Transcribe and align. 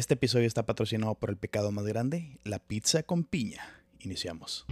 Este 0.00 0.14
episodio 0.14 0.46
está 0.46 0.64
patrocinado 0.64 1.14
por 1.14 1.28
el 1.28 1.36
pecado 1.36 1.72
más 1.72 1.84
grande, 1.84 2.38
la 2.42 2.58
pizza 2.58 3.02
con 3.02 3.22
piña. 3.22 3.60
Iniciamos. 3.98 4.64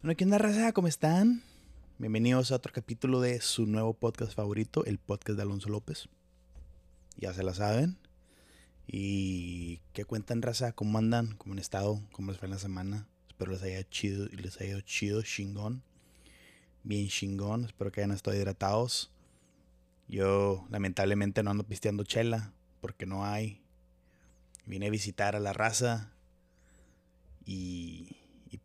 Bueno, 0.00 0.16
¿qué 0.16 0.24
onda, 0.24 0.38
raza? 0.38 0.72
¿Cómo 0.72 0.88
están? 0.88 1.42
Bienvenidos 1.98 2.52
a 2.52 2.56
otro 2.56 2.74
capítulo 2.74 3.22
de 3.22 3.40
su 3.40 3.64
nuevo 3.64 3.94
podcast 3.94 4.34
favorito, 4.34 4.84
el 4.84 4.98
podcast 4.98 5.38
de 5.38 5.42
Alonso 5.42 5.70
López. 5.70 6.10
Ya 7.16 7.32
se 7.32 7.42
la 7.42 7.54
saben. 7.54 7.96
¿Y 8.86 9.80
qué 9.94 10.04
cuentan, 10.04 10.42
raza? 10.42 10.72
¿Cómo 10.72 10.98
andan? 10.98 11.36
¿Cómo 11.38 11.54
han 11.54 11.58
estado? 11.58 12.02
¿Cómo 12.12 12.30
les 12.30 12.38
fue 12.38 12.48
en 12.48 12.52
la 12.52 12.58
semana? 12.58 13.08
Espero 13.28 13.52
les 13.52 13.62
haya 13.62 13.88
chido 13.88 14.26
y 14.26 14.36
les 14.36 14.60
haya 14.60 14.72
ido 14.72 14.82
chido, 14.82 15.22
chingón. 15.22 15.82
Bien 16.82 17.08
chingón. 17.08 17.64
Espero 17.64 17.90
que 17.90 18.02
hayan 18.02 18.12
estado 18.12 18.36
hidratados. 18.36 19.10
Yo, 20.06 20.66
lamentablemente, 20.68 21.42
no 21.42 21.50
ando 21.50 21.64
pisteando 21.64 22.04
chela 22.04 22.52
porque 22.82 23.06
no 23.06 23.24
hay. 23.24 23.62
Vine 24.66 24.88
a 24.88 24.90
visitar 24.90 25.34
a 25.34 25.40
la 25.40 25.54
raza 25.54 26.12
y 27.46 28.16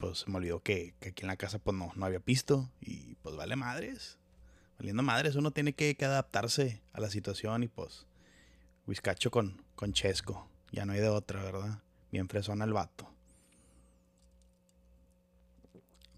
pues 0.01 0.19
se 0.19 0.31
me 0.31 0.37
olvidó 0.37 0.61
que, 0.61 0.95
aquí 0.99 1.21
en 1.21 1.27
la 1.27 1.37
casa 1.37 1.59
pues 1.59 1.77
no, 1.77 1.91
no 1.95 2.05
había 2.05 2.19
pisto. 2.19 2.69
Y 2.81 3.10
pues 3.21 3.35
vale 3.35 3.55
madres. 3.55 4.17
Valiendo 4.77 5.03
madres, 5.03 5.35
uno 5.35 5.51
tiene 5.51 5.73
que, 5.73 5.95
adaptarse 6.03 6.81
a 6.93 7.01
la 7.01 7.09
situación 7.09 7.63
y 7.63 7.67
pues 7.67 8.07
whiskacho 8.87 9.29
con, 9.29 9.63
con 9.75 9.93
chesco. 9.93 10.47
Ya 10.71 10.85
no 10.85 10.93
hay 10.93 10.99
de 10.99 11.09
otra, 11.09 11.43
¿verdad? 11.43 11.79
Bien 12.11 12.27
fresona 12.27 12.65
el 12.65 12.73
vato. 12.73 13.11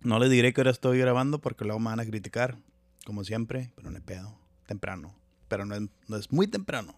No 0.02 0.20
les 0.20 0.30
diré 0.30 0.54
que 0.54 0.62
ahora 0.62 0.72
estoy 0.72 1.00
grabando 1.00 1.40
porque 1.40 1.66
luego 1.66 1.80
me 1.80 1.90
van 1.90 2.00
a 2.00 2.06
criticar, 2.06 2.58
como 3.06 3.24
siempre, 3.24 3.72
pero 3.76 3.90
no 3.90 3.98
hay 3.98 4.04
pedo. 4.04 4.38
Temprano. 4.66 5.16
Pero 5.48 5.66
no 5.66 5.76
es, 5.76 5.82
no 6.08 6.18
es 6.18 6.32
muy 6.32 6.48
temprano, 6.48 6.96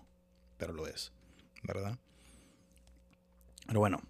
pero 0.58 0.73
lo 0.73 0.88
es, 0.88 1.12
¿verdad? 1.64 1.97
Pero 3.67 3.80
bueno, 3.80 4.02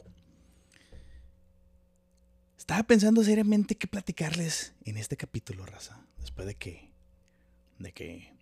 estaba 2.65 2.81
pensando 2.81 3.23
seriamente 3.23 3.75
qué 3.75 3.85
platicarles 3.85 4.73
en 4.85 4.97
este 4.97 5.15
capítulo, 5.17 5.67
raza. 5.67 6.03
Después 6.19 6.47
de 6.47 6.55
que. 6.55 6.89
De 7.77 7.91
que. 7.91 8.33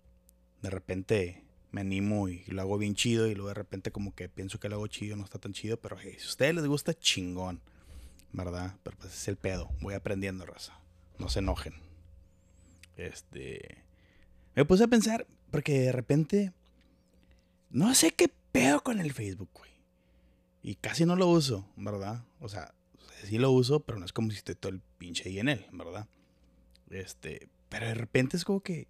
De 0.62 0.70
repente 0.70 1.44
me 1.72 1.82
animo 1.82 2.30
y 2.30 2.42
lo 2.46 2.62
hago 2.62 2.78
bien 2.78 2.94
chido. 2.94 3.26
Y 3.26 3.34
luego 3.34 3.48
de 3.48 3.54
repente, 3.54 3.90
como 3.90 4.14
que 4.14 4.30
pienso 4.30 4.58
que 4.58 4.70
lo 4.70 4.76
hago 4.76 4.86
chido, 4.86 5.14
no 5.14 5.24
está 5.24 5.38
tan 5.38 5.52
chido. 5.52 5.76
Pero 5.76 5.98
hey, 6.00 6.14
si 6.16 6.24
a 6.24 6.28
ustedes 6.30 6.54
les 6.54 6.66
gusta, 6.66 6.94
chingón. 6.94 7.60
¿Verdad? 8.32 8.74
Pero 8.82 8.96
pues 8.96 9.12
es 9.12 9.28
el 9.28 9.36
pedo. 9.36 9.70
Voy 9.82 9.92
aprendiendo, 9.92 10.46
raza. 10.46 10.72
No 11.18 11.28
se 11.28 11.40
enojen. 11.40 11.74
Este. 12.96 13.84
Me 14.54 14.64
puse 14.64 14.84
a 14.84 14.88
pensar, 14.88 15.26
porque 15.50 15.80
de 15.80 15.92
repente. 15.92 16.52
No 17.68 17.94
sé 17.94 18.12
qué 18.12 18.30
pedo 18.52 18.82
con 18.82 19.00
el 19.00 19.12
Facebook, 19.12 19.50
güey. 19.52 19.70
Y 20.62 20.76
casi 20.76 21.04
no 21.04 21.14
lo 21.14 21.28
uso, 21.28 21.68
¿verdad? 21.76 22.24
O 22.40 22.48
sea, 22.48 22.72
sí 23.24 23.38
lo 23.38 23.50
uso, 23.50 23.80
pero 23.80 23.98
no 23.98 24.04
es 24.04 24.12
como 24.12 24.30
si 24.30 24.38
esté 24.38 24.54
todo 24.54 24.72
el 24.72 24.80
pinche 24.98 25.28
ahí 25.28 25.38
en 25.38 25.48
él, 25.48 25.66
¿verdad? 25.72 26.06
Este, 26.90 27.48
pero 27.68 27.86
de 27.86 27.94
repente 27.94 28.36
es 28.36 28.44
como 28.44 28.60
que, 28.60 28.88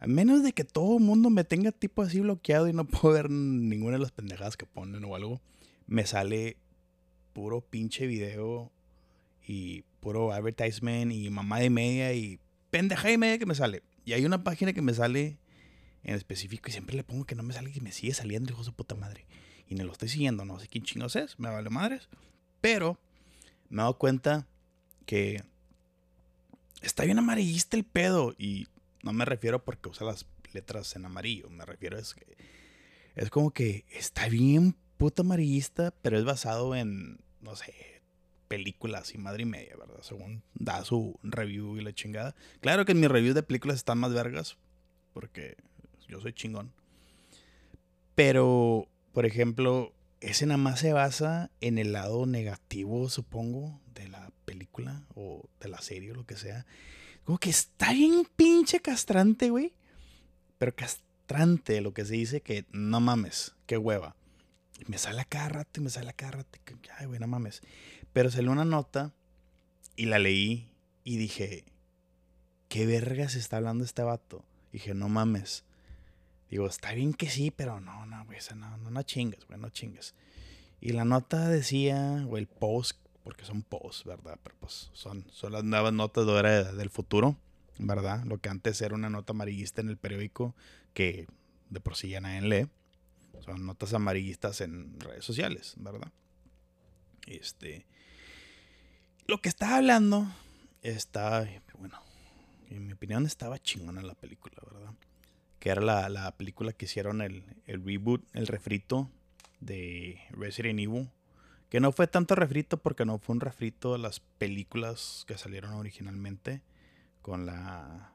a 0.00 0.06
menos 0.06 0.42
de 0.42 0.52
que 0.52 0.64
todo 0.64 0.98
el 0.98 1.04
mundo 1.04 1.30
me 1.30 1.44
tenga 1.44 1.72
tipo 1.72 2.02
así 2.02 2.20
bloqueado 2.20 2.68
y 2.68 2.72
no 2.72 2.84
puedo 2.86 3.14
ver 3.14 3.30
ninguna 3.30 3.96
de 3.96 4.02
las 4.02 4.12
pendejadas 4.12 4.56
que 4.56 4.66
ponen 4.66 5.04
o 5.04 5.14
algo, 5.14 5.40
me 5.86 6.06
sale 6.06 6.56
puro 7.32 7.60
pinche 7.60 8.06
video 8.06 8.70
y 9.46 9.82
puro 10.00 10.32
advertisement 10.32 11.12
y 11.12 11.28
mamá 11.30 11.58
de 11.58 11.70
media 11.70 12.12
y 12.14 12.38
pendeja 12.70 13.10
y 13.10 13.18
media 13.18 13.38
que 13.38 13.46
me 13.46 13.54
sale. 13.54 13.82
Y 14.04 14.12
hay 14.12 14.24
una 14.24 14.44
página 14.44 14.72
que 14.72 14.82
me 14.82 14.94
sale 14.94 15.38
en 16.02 16.14
específico 16.14 16.68
y 16.68 16.72
siempre 16.72 16.96
le 16.96 17.04
pongo 17.04 17.24
que 17.24 17.34
no 17.34 17.42
me 17.42 17.54
sale 17.54 17.72
que 17.72 17.80
me 17.80 17.92
sigue 17.92 18.14
saliendo, 18.14 18.52
hijo 18.52 18.60
de 18.60 18.66
su 18.66 18.74
puta 18.74 18.94
madre. 18.94 19.26
Y 19.66 19.74
no 19.74 19.84
lo 19.84 19.92
estoy 19.92 20.08
siguiendo, 20.08 20.44
no 20.44 20.58
sé 20.60 20.68
quién 20.68 20.84
chingos 20.84 21.16
es, 21.16 21.38
me 21.38 21.48
vale 21.48 21.70
madres. 21.70 22.08
Pero 22.60 22.98
me 23.68 23.76
he 23.76 23.82
dado 23.82 23.98
cuenta 23.98 24.46
que 25.06 25.42
está 26.82 27.04
bien 27.04 27.18
amarillista 27.18 27.76
el 27.76 27.84
pedo. 27.84 28.34
Y 28.38 28.68
no 29.02 29.12
me 29.12 29.24
refiero 29.24 29.64
porque 29.64 29.88
usa 29.88 30.06
las 30.06 30.26
letras 30.52 30.96
en 30.96 31.04
amarillo. 31.04 31.50
Me 31.50 31.64
refiero 31.64 31.98
es 31.98 32.14
es 33.16 33.30
como 33.30 33.52
que 33.52 33.84
está 33.90 34.28
bien 34.28 34.76
puto 34.96 35.22
amarillista, 35.22 35.92
pero 36.02 36.18
es 36.18 36.24
basado 36.24 36.74
en, 36.74 37.18
no 37.40 37.54
sé, 37.56 37.72
películas 38.48 39.14
y 39.14 39.18
madre 39.18 39.42
y 39.42 39.46
media, 39.46 39.76
¿verdad? 39.76 40.02
Según 40.02 40.42
da 40.54 40.84
su 40.84 41.18
review 41.22 41.78
y 41.78 41.82
la 41.82 41.92
chingada. 41.92 42.34
Claro 42.60 42.84
que 42.84 42.94
mis 42.94 43.08
reviews 43.08 43.34
de 43.34 43.42
películas 43.42 43.76
están 43.76 43.98
más 43.98 44.12
vergas, 44.12 44.56
porque 45.12 45.56
yo 46.08 46.20
soy 46.20 46.32
chingón. 46.32 46.72
Pero, 48.14 48.88
por 49.12 49.26
ejemplo, 49.26 49.92
ese 50.30 50.46
nada 50.46 50.58
más 50.58 50.80
se 50.80 50.92
basa 50.92 51.50
en 51.60 51.78
el 51.78 51.92
lado 51.92 52.26
negativo, 52.26 53.08
supongo, 53.08 53.80
de 53.94 54.08
la 54.08 54.32
película 54.44 55.02
o 55.14 55.48
de 55.60 55.68
la 55.68 55.80
serie 55.80 56.12
o 56.12 56.14
lo 56.14 56.26
que 56.26 56.36
sea. 56.36 56.66
Como 57.24 57.38
que 57.38 57.50
está 57.50 57.92
bien 57.92 58.26
pinche 58.36 58.80
castrante, 58.80 59.50
güey. 59.50 59.72
Pero 60.58 60.74
castrante, 60.74 61.80
lo 61.80 61.92
que 61.94 62.04
se 62.04 62.14
dice 62.14 62.40
que 62.40 62.66
no 62.70 63.00
mames, 63.00 63.54
qué 63.66 63.78
hueva. 63.78 64.16
Y 64.78 64.90
me 64.90 64.98
sale 64.98 65.20
a 65.20 65.24
cada 65.24 65.48
rato 65.48 65.80
y 65.80 65.84
me 65.84 65.90
sale 65.90 66.10
a 66.10 66.14
cada 66.14 66.32
rato. 66.32 66.58
Ay, 66.98 67.06
güey, 67.06 67.20
no 67.20 67.26
mames. 67.26 67.62
Pero 68.12 68.30
salió 68.30 68.50
una 68.50 68.64
nota 68.64 69.12
y 69.96 70.06
la 70.06 70.18
leí 70.18 70.70
y 71.04 71.16
dije, 71.16 71.64
¿qué 72.68 72.86
verga 72.86 73.28
se 73.28 73.38
está 73.38 73.58
hablando 73.58 73.84
este 73.84 74.02
vato? 74.02 74.44
dije, 74.72 74.92
no 74.92 75.08
mames. 75.08 75.64
Digo, 76.50 76.66
está 76.66 76.92
bien 76.92 77.14
que 77.14 77.28
sí, 77.28 77.50
pero 77.50 77.80
no, 77.80 78.06
no, 78.06 78.24
güey, 78.26 78.38
no, 78.56 78.76
no, 78.76 78.90
no 78.90 79.02
chingues, 79.02 79.46
güey, 79.46 79.58
no 79.58 79.70
chingues. 79.70 80.14
Y 80.80 80.92
la 80.92 81.04
nota 81.04 81.48
decía, 81.48 82.26
o 82.28 82.36
el 82.36 82.46
post, 82.46 82.98
porque 83.22 83.44
son 83.44 83.62
posts, 83.62 84.04
¿verdad? 84.04 84.38
Pero 84.42 84.56
pues 84.60 84.90
son, 84.92 85.24
son 85.32 85.52
las 85.52 85.64
nuevas 85.64 85.92
notas 85.92 86.26
de 86.26 86.32
hora 86.32 86.72
del 86.72 86.90
futuro, 86.90 87.36
¿verdad? 87.78 88.24
Lo 88.24 88.38
que 88.38 88.50
antes 88.50 88.80
era 88.82 88.94
una 88.94 89.08
nota 89.08 89.32
amarillista 89.32 89.80
en 89.80 89.88
el 89.88 89.96
periódico, 89.96 90.54
que 90.92 91.26
de 91.70 91.80
por 91.80 91.96
sí 91.96 92.10
ya 92.10 92.20
nadie 92.20 92.42
lee. 92.42 92.68
Son 93.44 93.66
notas 93.66 93.94
amarillistas 93.94 94.60
en 94.60 95.00
redes 95.00 95.24
sociales, 95.24 95.74
¿verdad? 95.76 96.12
Este. 97.26 97.86
Lo 99.26 99.40
que 99.40 99.48
estaba 99.48 99.76
hablando 99.76 100.30
está, 100.82 101.48
bueno, 101.78 101.98
en 102.68 102.86
mi 102.86 102.92
opinión 102.92 103.24
estaba 103.26 103.58
chingona 103.58 104.02
la 104.02 104.14
película, 104.14 104.54
¿verdad? 104.70 104.92
Que 105.64 105.70
era 105.70 105.80
la, 105.80 106.36
película 106.36 106.74
que 106.74 106.84
hicieron 106.84 107.22
el, 107.22 107.42
reboot, 107.66 108.22
el 108.34 108.46
refrito 108.46 109.10
de 109.60 110.20
Resident 110.28 110.78
Evil. 110.78 111.08
Que 111.70 111.80
no 111.80 111.90
fue 111.90 112.06
tanto 112.06 112.34
refrito 112.34 112.76
porque 112.76 113.06
no 113.06 113.16
fue 113.18 113.36
un 113.36 113.40
refrito 113.40 113.92
de 113.92 113.98
las 113.98 114.20
películas 114.20 115.24
que 115.26 115.38
salieron 115.38 115.72
originalmente 115.72 116.60
con 117.22 117.46
la 117.46 118.12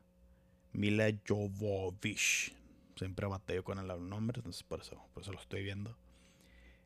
Mila 0.74 1.12
Jovovich. 1.28 2.54
Siempre 2.96 3.26
bateo 3.26 3.64
con 3.64 3.80
el 3.80 3.88
nombre, 4.08 4.42
entonces 4.42 4.62
por 4.62 4.82
eso, 4.82 5.02
por 5.16 5.24
eso 5.24 5.34
lo 5.34 5.40
estoy 5.40 5.64
viendo. 5.64 5.98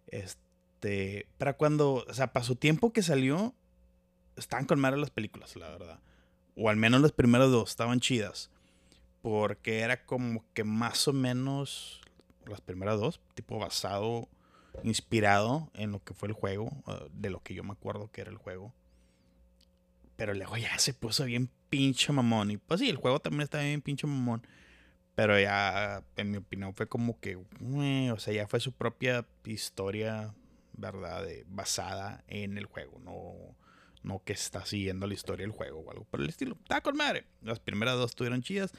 Este, 0.07 1.27
para 1.39 1.57
cuando, 1.57 2.05
o 2.07 2.13
sea, 2.13 2.31
para 2.31 2.45
su 2.45 2.55
tiempo 2.55 2.93
que 2.93 3.03
salió, 3.03 3.53
estaban 4.37 4.65
con 4.65 4.79
malas 4.79 5.01
las 5.01 5.09
películas, 5.09 5.57
la 5.57 5.67
verdad. 5.67 5.99
O 6.55 6.69
al 6.69 6.77
menos 6.77 7.01
las 7.01 7.11
primeras 7.11 7.51
dos 7.51 7.71
estaban 7.71 7.99
chidas 7.99 8.49
porque 9.23 9.79
era 9.79 10.05
como 10.05 10.43
que 10.53 10.65
más 10.65 11.07
o 11.07 11.13
menos 11.13 12.01
las 12.45 12.59
primeras 12.59 12.99
dos, 12.99 13.21
tipo 13.35 13.57
basado, 13.57 14.27
inspirado 14.83 15.71
en 15.75 15.93
lo 15.93 16.03
que 16.03 16.13
fue 16.13 16.27
el 16.27 16.33
juego, 16.33 16.69
de 17.13 17.29
lo 17.29 17.41
que 17.41 17.53
yo 17.53 17.63
me 17.63 17.71
acuerdo 17.71 18.11
que 18.11 18.19
era 18.19 18.29
el 18.29 18.37
juego. 18.37 18.73
Pero 20.17 20.33
luego 20.33 20.57
ya 20.57 20.77
se 20.77 20.93
puso 20.93 21.23
bien 21.23 21.49
pinche 21.69 22.11
mamón. 22.11 22.51
Y 22.51 22.57
pues 22.57 22.81
sí, 22.81 22.89
el 22.89 22.97
juego 22.97 23.21
también 23.21 23.43
está 23.43 23.61
bien 23.61 23.81
pinche 23.81 24.05
mamón. 24.05 24.45
Pero 25.15 25.39
ya, 25.39 26.03
en 26.17 26.29
mi 26.29 26.37
opinión, 26.37 26.75
fue 26.75 26.89
como 26.89 27.17
que, 27.21 27.37
o 27.37 28.19
sea, 28.19 28.33
ya 28.33 28.45
fue 28.45 28.59
su 28.59 28.73
propia 28.73 29.25
historia, 29.45 30.33
¿verdad? 30.73 31.25
basada 31.47 32.25
en 32.27 32.57
el 32.57 32.65
juego, 32.65 32.99
no, 32.99 33.55
no 34.03 34.21
que 34.25 34.33
está 34.33 34.65
siguiendo 34.65 35.07
la 35.07 35.13
historia 35.13 35.45
del 35.45 35.55
juego 35.55 35.79
o 35.79 35.91
algo 35.91 36.03
por 36.03 36.19
el 36.19 36.27
estilo. 36.27 36.57
Está 36.61 36.81
con 36.81 36.97
madre. 36.97 37.25
Las 37.41 37.61
primeras 37.61 37.95
dos 37.95 38.11
estuvieron 38.11 38.41
chidas. 38.41 38.73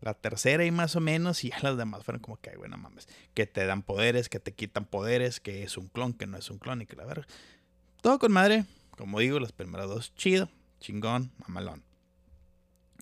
La 0.00 0.14
tercera 0.14 0.64
y 0.64 0.70
más 0.70 0.94
o 0.96 1.00
menos, 1.00 1.44
y 1.44 1.50
ya 1.50 1.58
las 1.62 1.76
demás 1.76 2.04
fueron 2.04 2.22
como 2.22 2.36
que, 2.36 2.56
bueno, 2.56 2.76
mames, 2.76 3.08
que 3.34 3.46
te 3.46 3.66
dan 3.66 3.82
poderes, 3.82 4.28
que 4.28 4.38
te 4.38 4.52
quitan 4.52 4.84
poderes, 4.84 5.40
que 5.40 5.64
es 5.64 5.76
un 5.76 5.88
clon, 5.88 6.12
que 6.12 6.26
no 6.26 6.36
es 6.36 6.50
un 6.50 6.58
clon 6.58 6.82
y 6.82 6.86
que 6.86 6.96
la 6.96 7.04
verga. 7.04 7.26
Todo 8.00 8.18
con 8.18 8.32
madre, 8.32 8.64
como 8.96 9.18
digo, 9.18 9.40
las 9.40 9.52
primeras 9.52 9.88
dos, 9.88 10.14
chido, 10.14 10.48
chingón, 10.80 11.32
mamalón. 11.38 11.82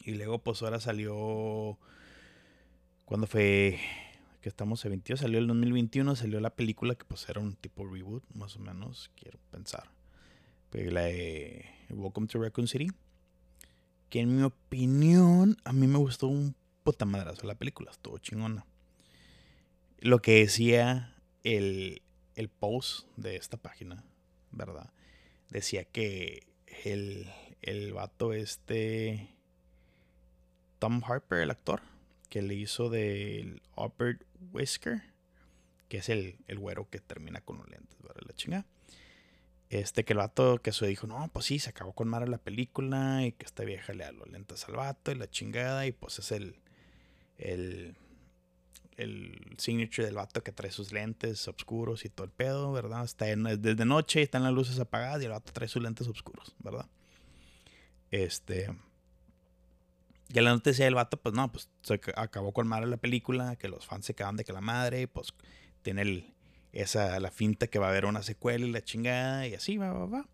Y 0.04 0.14
luego, 0.14 0.38
pues 0.38 0.62
ahora 0.62 0.80
salió 0.80 1.78
cuando 3.04 3.26
fue 3.26 3.78
que 4.40 4.48
estamos 4.48 4.84
en 4.84 4.92
22, 4.92 5.20
salió 5.20 5.38
el 5.38 5.46
2021, 5.48 6.16
salió 6.16 6.40
la 6.40 6.50
película 6.50 6.94
que 6.94 7.04
pues 7.04 7.28
era 7.28 7.40
un 7.40 7.56
tipo 7.56 7.84
reboot, 7.84 8.24
más 8.34 8.56
o 8.56 8.58
menos, 8.60 9.10
quiero 9.16 9.38
pensar. 9.50 9.90
Pero 10.70 10.90
la 10.90 11.02
de 11.02 11.64
Welcome 11.90 12.26
to 12.26 12.40
Raccoon 12.40 12.68
City. 12.68 12.90
Que 14.10 14.20
en 14.20 14.36
mi 14.36 14.42
opinión, 14.42 15.56
a 15.64 15.72
mí 15.72 15.86
me 15.86 15.98
gustó 15.98 16.28
un 16.28 16.54
puta 16.86 17.04
madrazo 17.04 17.48
la 17.48 17.56
película, 17.56 17.90
estuvo 17.90 18.16
chingona. 18.18 18.64
Lo 19.98 20.22
que 20.22 20.38
decía 20.38 21.16
el, 21.42 22.00
el 22.36 22.48
post 22.48 23.08
de 23.16 23.34
esta 23.34 23.56
página, 23.56 24.04
¿verdad? 24.52 24.92
Decía 25.50 25.84
que 25.84 26.46
el, 26.84 27.28
el 27.60 27.92
vato 27.92 28.32
este... 28.32 29.34
Tom 30.78 31.02
Harper, 31.04 31.40
el 31.40 31.50
actor, 31.50 31.80
que 32.28 32.40
le 32.40 32.54
hizo 32.54 32.88
del 32.88 33.62
Albert 33.76 34.22
Whisker, 34.52 35.02
que 35.88 35.96
es 35.96 36.08
el, 36.08 36.36
el 36.46 36.60
güero 36.60 36.88
que 36.88 37.00
termina 37.00 37.40
con 37.40 37.58
los 37.58 37.68
lentes, 37.68 38.00
¿verdad? 38.00 38.22
La 38.24 38.34
chinga. 38.34 38.64
Este 39.70 40.04
que 40.04 40.12
el 40.12 40.18
vato 40.18 40.62
que 40.62 40.70
se 40.70 40.86
dijo, 40.86 41.08
no, 41.08 41.28
pues 41.32 41.46
sí, 41.46 41.58
se 41.58 41.70
acabó 41.70 41.94
con 41.94 42.06
Mara 42.06 42.26
la 42.26 42.38
película 42.38 43.26
y 43.26 43.32
que 43.32 43.44
esta 43.44 43.64
vieja 43.64 43.92
le 43.92 44.04
da 44.04 44.12
los 44.12 44.28
lentes 44.28 44.68
al 44.68 44.76
vato 44.76 45.10
y 45.10 45.16
la 45.16 45.28
chingada 45.28 45.84
y 45.86 45.90
pues 45.92 46.20
es 46.20 46.30
el, 46.30 46.60
el, 47.38 47.96
el 48.96 49.54
signature 49.58 50.06
del 50.06 50.14
vato 50.14 50.42
que 50.42 50.52
trae 50.52 50.70
sus 50.70 50.92
lentes 50.92 51.46
oscuros 51.48 52.04
y 52.04 52.08
todo 52.08 52.24
el 52.24 52.32
pedo, 52.32 52.72
¿verdad? 52.72 53.04
Está 53.04 53.26
desde 53.26 53.84
noche 53.84 54.22
están 54.22 54.42
las 54.42 54.52
luces 54.52 54.78
apagadas 54.80 55.22
y 55.22 55.26
el 55.26 55.32
vato 55.32 55.52
trae 55.52 55.68
sus 55.68 55.82
lentes 55.82 56.06
oscuros, 56.08 56.54
¿verdad? 56.58 56.86
Este... 58.10 58.70
Y 60.28 60.40
la 60.40 60.50
noticia 60.50 60.84
del 60.84 60.96
vato, 60.96 61.18
pues 61.18 61.36
no, 61.36 61.52
pues 61.52 61.70
se 61.82 62.00
acabó 62.16 62.52
con 62.52 62.66
madre 62.66 62.88
la 62.88 62.96
película, 62.96 63.54
que 63.54 63.68
los 63.68 63.86
fans 63.86 64.06
se 64.06 64.14
quedan 64.14 64.36
de 64.36 64.44
que 64.44 64.52
la 64.52 64.60
madre, 64.60 65.06
pues 65.06 65.32
tiene 65.82 66.34
esa, 66.72 67.20
la 67.20 67.30
finta 67.30 67.68
que 67.68 67.78
va 67.78 67.86
a 67.86 67.90
haber 67.90 68.06
una 68.06 68.24
secuela 68.24 68.66
y 68.66 68.72
la 68.72 68.82
chingada, 68.82 69.46
y 69.46 69.54
así 69.54 69.76
va, 69.76 69.92
va, 69.92 70.06
va. 70.06 70.28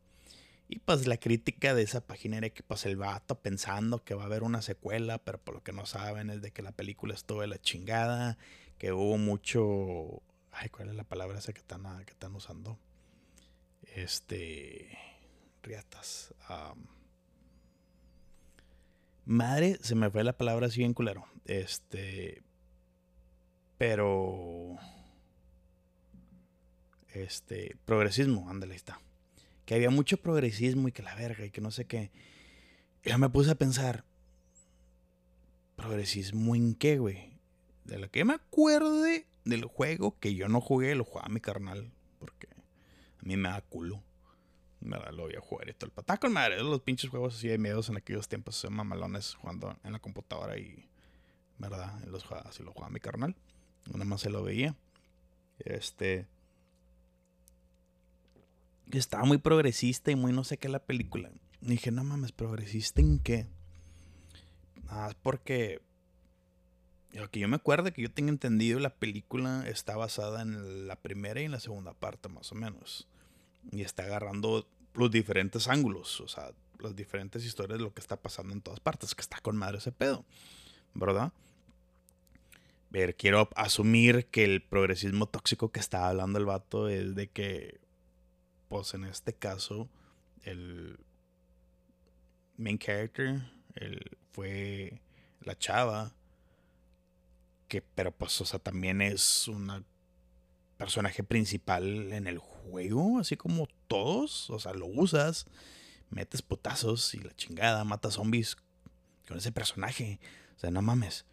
Y 0.69 0.79
pues 0.79 1.06
la 1.06 1.19
crítica 1.19 1.75
de 1.75 1.82
esa 1.82 2.00
página 2.06 2.38
era 2.38 2.50
que 2.50 2.62
pues 2.62 2.87
el 2.87 2.97
vato 2.97 3.41
pensando 3.41 4.03
que 4.05 4.14
va 4.14 4.23
a 4.23 4.26
haber 4.26 4.43
una 4.43 4.62
secuela, 4.62 5.19
pero 5.19 5.38
por 5.38 5.55
lo 5.55 5.62
que 5.62 5.73
no 5.73 5.85
saben 5.87 6.31
es 6.31 6.41
de 6.41 6.50
que 6.50 6.62
la 6.62 6.73
película 6.73 7.14
estuvo 7.14 7.43
de 7.43 7.47
la 7.47 7.61
chingada, 7.61 8.38
que 8.79 8.93
hubo 8.93 9.19
mucho... 9.19 10.23
Ay, 10.50 10.69
¿cuál 10.69 10.88
es 10.88 10.94
la 10.94 11.05
palabra 11.05 11.38
esa 11.38 11.53
que 11.53 11.61
están, 11.61 11.82
que 12.05 12.12
están 12.12 12.35
usando? 12.35 12.79
Este... 13.94 14.99
Riatas. 15.62 16.35
Madre, 19.25 19.79
se 19.81 19.94
me 19.94 20.11
fue 20.11 20.25
la 20.25 20.37
palabra 20.37 20.67
así 20.67 20.79
bien 20.79 20.94
culero. 20.94 21.26
Este. 21.44 22.43
Pero. 23.79 24.76
Este. 27.08 27.76
Progresismo, 27.85 28.50
ándale, 28.50 28.73
ahí 28.73 28.76
está. 28.76 29.00
Que 29.64 29.75
había 29.75 29.91
mucho 29.91 30.17
progresismo 30.17 30.88
y 30.88 30.93
que 30.93 31.03
la 31.03 31.14
verga 31.14 31.44
y 31.44 31.50
que 31.50 31.61
no 31.61 31.70
sé 31.70 31.87
qué. 31.87 32.11
Yo 33.05 33.19
me 33.19 33.29
puse 33.29 33.50
a 33.50 33.55
pensar. 33.55 34.05
¿Progresismo 35.76 36.55
en 36.55 36.75
qué, 36.75 36.99
güey? 36.99 37.32
De 37.85 37.99
lo 37.99 38.11
que 38.11 38.25
me 38.25 38.35
acuerde 38.35 39.26
del 39.44 39.64
juego 39.64 40.19
que 40.19 40.35
yo 40.35 40.49
no 40.49 40.61
jugué, 40.61 40.94
lo 40.94 41.05
jugaba 41.05 41.29
mi 41.29 41.41
carnal. 41.41 41.91
Porque 42.19 42.49
a 42.53 43.23
mí 43.23 43.37
me 43.37 43.49
da 43.49 43.61
culo. 43.62 44.03
Lo 44.81 45.23
voy 45.23 45.35
a 45.37 45.41
jugar 45.41 45.69
y 45.69 45.75
todo 45.75 45.87
el 45.87 45.93
pataco, 45.93 46.29
madre. 46.29 46.61
Los 46.62 46.81
pinches 46.81 47.08
juegos 47.11 47.37
así 47.37 47.49
de 47.49 47.58
miedos 47.58 47.88
en 47.88 47.97
aquellos 47.97 48.29
tiempos, 48.29 48.56
se 48.56 48.69
mamalones 48.69 49.35
jugando 49.35 49.76
en 49.85 49.93
la 49.93 50.00
computadora 50.00 50.58
y. 50.58 50.88
¿Verdad? 51.58 52.00
Los 52.06 52.25
jugaba, 52.25 52.49
así 52.49 52.62
lo 52.62 52.73
jugaba 52.73 52.91
mi 52.93 52.99
carnal. 52.99 53.37
Nada 53.93 54.05
más 54.05 54.23
se 54.23 54.31
lo 54.31 54.43
veía. 54.43 54.75
Este. 55.58 56.26
Estaba 58.99 59.25
muy 59.25 59.39
progresista 59.39 60.11
y 60.11 60.17
muy 60.17 60.33
no 60.33 60.44
sé 60.44 60.59
qué 60.59 60.69
la 60.69 60.85
película. 60.85 61.31
Y 61.61 61.67
dije, 61.67 61.91
no 61.91 62.05
mames, 62.05 62.33
¿progresista 62.33 63.00
en 63.00 63.19
qué? 63.19 63.47
Nada, 64.85 65.11
es 65.11 65.15
porque. 65.17 65.81
Lo 67.12 67.31
que 67.31 67.41
yo 67.41 67.49
me 67.49 67.56
acuerdo 67.56 67.93
que 67.93 68.00
yo 68.00 68.11
tengo 68.11 68.31
entendido, 68.31 68.81
la 68.81 68.94
película 68.94 69.69
está 69.69 69.97
basada 69.97 70.41
en 70.41 70.87
la 70.87 70.97
primera 70.97 71.43
y 71.43 71.44
en 71.44 71.50
la 71.50 71.61
segunda 71.61 71.93
parte, 71.93 72.31
más 72.31 72.50
o 72.53 72.55
menos 72.55 73.06
y 73.71 73.83
está 73.83 74.05
agarrando 74.05 74.67
los 74.94 75.11
diferentes 75.11 75.69
ángulos, 75.69 76.21
o 76.21 76.29
sea, 76.29 76.50
las 76.81 76.97
diferentes 76.97 77.44
historias 77.44 77.79
de 77.79 77.85
lo 77.85 77.94
que 77.94 78.00
está 78.00 78.17
pasando 78.17 78.53
en 78.53 78.61
todas 78.61 78.81
partes, 78.81 79.15
que 79.15 79.21
está 79.21 79.39
con 79.41 79.56
madre 79.56 79.79
ese 79.79 79.93
pedo, 79.93 80.25
¿verdad? 80.94 81.33
Ver, 82.91 83.15
quiero 83.15 83.49
asumir 83.55 84.27
que 84.27 84.44
el 84.44 84.62
progresismo 84.62 85.27
tóxico 85.27 85.71
que 85.71 85.81
está 85.81 86.09
hablando 86.09 86.39
el 86.39 86.44
vato 86.44 86.89
es 86.89 87.15
de 87.15 87.29
que, 87.29 87.81
pues 88.73 88.95
en 88.95 89.05
este 89.05 89.35
caso, 89.35 89.87
el 90.45 90.99
main 92.57 92.79
character 92.79 93.43
el, 93.75 94.17
fue 94.31 95.03
la 95.43 95.59
chava, 95.59 96.15
que, 97.69 97.83
pero 97.83 98.13
pues, 98.13 98.41
o 98.41 98.47
sea, 98.47 98.59
también 98.59 99.03
es 99.03 99.47
una 99.47 99.85
personaje 100.79 101.23
principal 101.23 102.15
en 102.15 102.27
el 102.27 102.39
juego, 102.39 103.19
así 103.19 103.37
como 103.37 103.69
todos. 103.89 104.49
O 104.49 104.59
sea, 104.59 104.73
lo 104.73 104.87
usas, 104.87 105.45
metes 106.09 106.41
putazos 106.41 107.13
y 107.13 107.19
la 107.19 107.37
chingada, 107.37 107.85
mata 107.85 108.11
zombies 108.11 108.57
con 109.29 109.37
ese 109.37 109.53
personaje. 109.53 110.19
O 110.57 110.61
sea, 110.61 110.71
no 110.71 110.81
mames, 110.81 111.27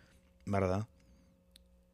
¿verdad? 0.46 0.90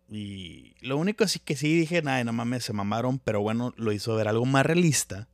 Y 0.09 0.73
lo 0.81 0.97
único 0.97 1.23
así 1.23 1.37
que 1.37 1.55
sí 1.55 1.77
dije, 1.77 2.01
nada, 2.01 2.23
no 2.23 2.33
mames, 2.33 2.63
se 2.63 2.73
mamaron, 2.73 3.19
pero 3.19 3.41
bueno, 3.41 3.75
lo 3.77 3.91
hizo 3.91 4.15
ver 4.15 4.27
algo 4.27 4.45
más 4.45 4.65
realista. 4.65 5.27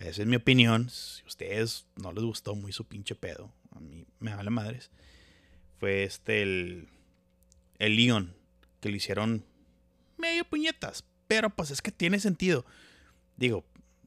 Esa 0.00 0.22
es 0.22 0.28
mi 0.28 0.36
opinión. 0.36 0.88
Si 0.88 1.22
a 1.22 1.26
ustedes 1.26 1.86
no 1.96 2.12
les 2.12 2.24
gustó 2.24 2.54
muy 2.54 2.72
su 2.72 2.86
pinche 2.86 3.14
pedo, 3.14 3.52
a 3.74 3.80
mí 3.80 4.06
me 4.18 4.34
vale 4.34 4.50
madres. 4.50 4.90
Fue 5.78 6.04
este 6.04 6.42
el, 6.42 6.88
el 7.78 7.96
Leon, 7.96 8.34
que 8.80 8.88
le 8.88 8.96
hicieron 8.96 9.44
medio 10.16 10.44
puñetas, 10.44 11.04
pero 11.28 11.50
pues 11.50 11.70
es 11.70 11.82
que 11.82 11.92
tiene 11.92 12.18
sentido. 12.18 12.64
Digo, 13.36 13.64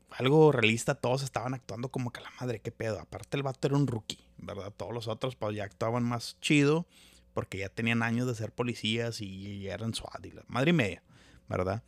algo 0.10 0.52
realista, 0.52 0.96
todos 0.96 1.24
estaban 1.24 1.54
actuando 1.54 1.90
como 1.90 2.12
que 2.12 2.22
la 2.22 2.32
madre, 2.42 2.60
qué 2.60 2.72
pedo. 2.72 3.00
Aparte 3.00 3.38
el 3.38 3.44
vato 3.44 3.68
era 3.68 3.78
un 3.78 3.88
rookie, 3.88 4.20
¿verdad? 4.38 4.74
Todos 4.76 4.94
los 4.94 5.08
otros 5.08 5.36
pues 5.36 5.56
ya 5.56 5.64
actuaban 5.64 6.04
más 6.04 6.38
chido 6.42 6.88
porque 7.36 7.60
ya 7.60 7.70
tenían 7.70 8.04
años 8.04 8.28
de 8.28 8.36
ser 8.36 8.52
policías 8.52 9.22
y 9.22 9.62
ya 9.62 9.74
eran 9.74 9.94
SWAT 9.94 10.26
y 10.26 10.32
la 10.32 10.44
madre 10.48 10.72
y 10.72 10.74
media, 10.74 11.04
¿verdad? 11.48 11.84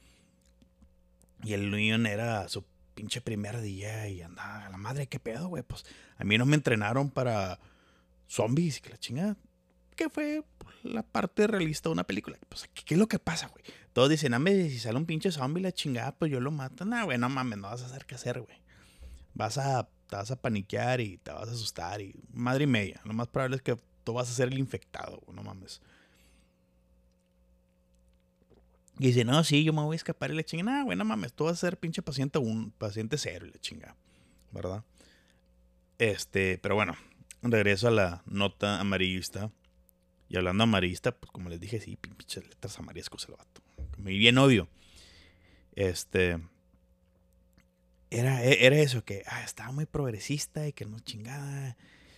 Y 1.44 1.54
el 1.54 1.70
Leon 1.70 2.06
era 2.08 2.48
su 2.50 2.64
pinche 2.96 3.22
primer 3.22 3.62
día 3.62 4.08
y 4.10 4.22
andaba, 4.22 4.70
la 4.70 4.78
madre, 4.78 5.08
qué 5.08 5.20
pedo, 5.20 5.50
güey. 5.50 5.64
Pues 5.64 5.86
a 6.18 6.24
mí 6.24 6.38
no 6.38 6.46
me 6.46 6.56
entrenaron 6.56 7.12
para 7.12 7.60
zombies 8.28 8.80
y 8.80 8.82
que 8.82 8.90
la 8.90 8.98
chingada. 8.98 9.38
¿Qué 9.96 10.10
fue 10.10 10.44
la 10.86 11.04
parte 11.04 11.48
realista 11.48 11.90
de 11.90 11.94
una 11.94 12.04
película. 12.06 12.38
Pues, 12.48 12.70
¿qué, 12.74 12.94
es 12.94 13.00
lo 13.00 13.08
que 13.08 13.20
pasa, 13.20 13.48
güey? 13.48 13.64
Todos 13.94 14.10
dicen, 14.10 14.34
ah, 14.34 14.42
si 14.46 14.80
sale 14.80 14.98
un 14.98 15.06
pinche 15.06 15.32
zombie 15.32 15.62
la 15.62 15.72
chingada, 15.72 16.16
pues 16.16 16.32
yo 16.32 16.40
lo 16.40 16.52
mato. 16.52 16.86
No, 16.86 17.06
güey, 17.06 17.18
no 17.18 17.30
mames, 17.30 17.60
no 17.60 17.70
vas 17.70 17.82
a 17.82 17.88
hacer 17.88 18.06
qué 18.06 18.16
hacer, 18.16 18.40
güey. 18.42 18.58
Vas 19.34 19.58
a, 19.58 19.90
te 20.08 20.16
vas 20.16 20.32
a 20.32 20.42
paniquear 20.42 21.02
y 21.02 21.18
te 21.18 21.32
vas 21.32 21.50
a 21.50 21.52
asustar 21.52 22.02
y 22.02 22.16
madre 22.32 22.66
y 22.66 22.68
media. 22.68 23.02
Lo 23.04 23.14
más 23.14 23.28
probable 23.28 23.58
es 23.58 23.62
que 23.62 23.78
tú 24.04 24.14
vas 24.14 24.30
a 24.30 24.34
ser 24.34 24.50
el 24.50 24.60
infectado, 24.60 25.22
güey, 25.26 25.36
no 25.36 25.44
mames. 25.44 25.82
Y 29.00 29.08
dice, 29.08 29.26
no, 29.26 29.44
sí, 29.44 29.64
yo 29.64 29.74
me 29.74 29.82
voy 29.82 29.96
a 29.96 29.98
escapar 29.98 30.32
y 30.32 30.36
le 30.36 30.46
chinga, 30.46 30.64
no, 30.64 30.86
güey, 30.86 30.98
no 30.98 31.04
mames, 31.04 31.34
tú 31.34 31.46
vas 31.46 31.54
a 31.54 31.68
ser 31.68 31.78
pinche 31.78 32.02
paciente 32.02 32.40
un, 32.40 32.72
paciente 32.72 33.18
cero 33.18 33.46
y 33.46 33.52
le 33.52 33.60
chinga, 33.60 33.96
¿verdad? 34.52 34.84
Este, 35.98 36.58
pero 36.60 36.76
bueno, 36.76 36.96
regreso 37.42 37.88
a 37.88 37.92
la 37.92 38.24
nota 38.26 38.80
amarillista. 38.80 39.52
Y 40.28 40.38
hablando 40.38 40.64
amarista, 40.64 41.12
pues 41.12 41.32
como 41.32 41.50
les 41.50 41.60
dije, 41.60 41.80
sí, 41.80 41.98
pinches 41.98 42.48
letras 42.48 42.80
amarillas 42.80 43.10
con 43.10 43.20
el 43.28 43.36
vato. 43.36 43.62
Muy 43.98 44.18
bien 44.18 44.38
obvio. 44.38 44.68
Este. 45.76 46.40
Era, 48.10 48.44
e, 48.44 48.66
era 48.66 48.78
eso, 48.78 49.04
que 49.04 49.24
ah, 49.28 49.44
estaba 49.44 49.72
muy 49.72 49.86
progresista 49.86 50.68
y 50.68 50.74
que 50.74 50.86
no 50.86 51.00
chingada. 51.00 51.78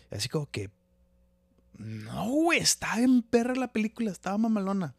Así 0.10 0.30
como 0.30 0.50
que. 0.50 0.70
No, 1.78 2.28
güey, 2.30 2.60
estaba 2.60 3.02
en 3.02 3.22
perra 3.22 3.56
la 3.56 3.72
película, 3.72 4.10
estaba 4.10 4.38
mamalona. 4.38 4.96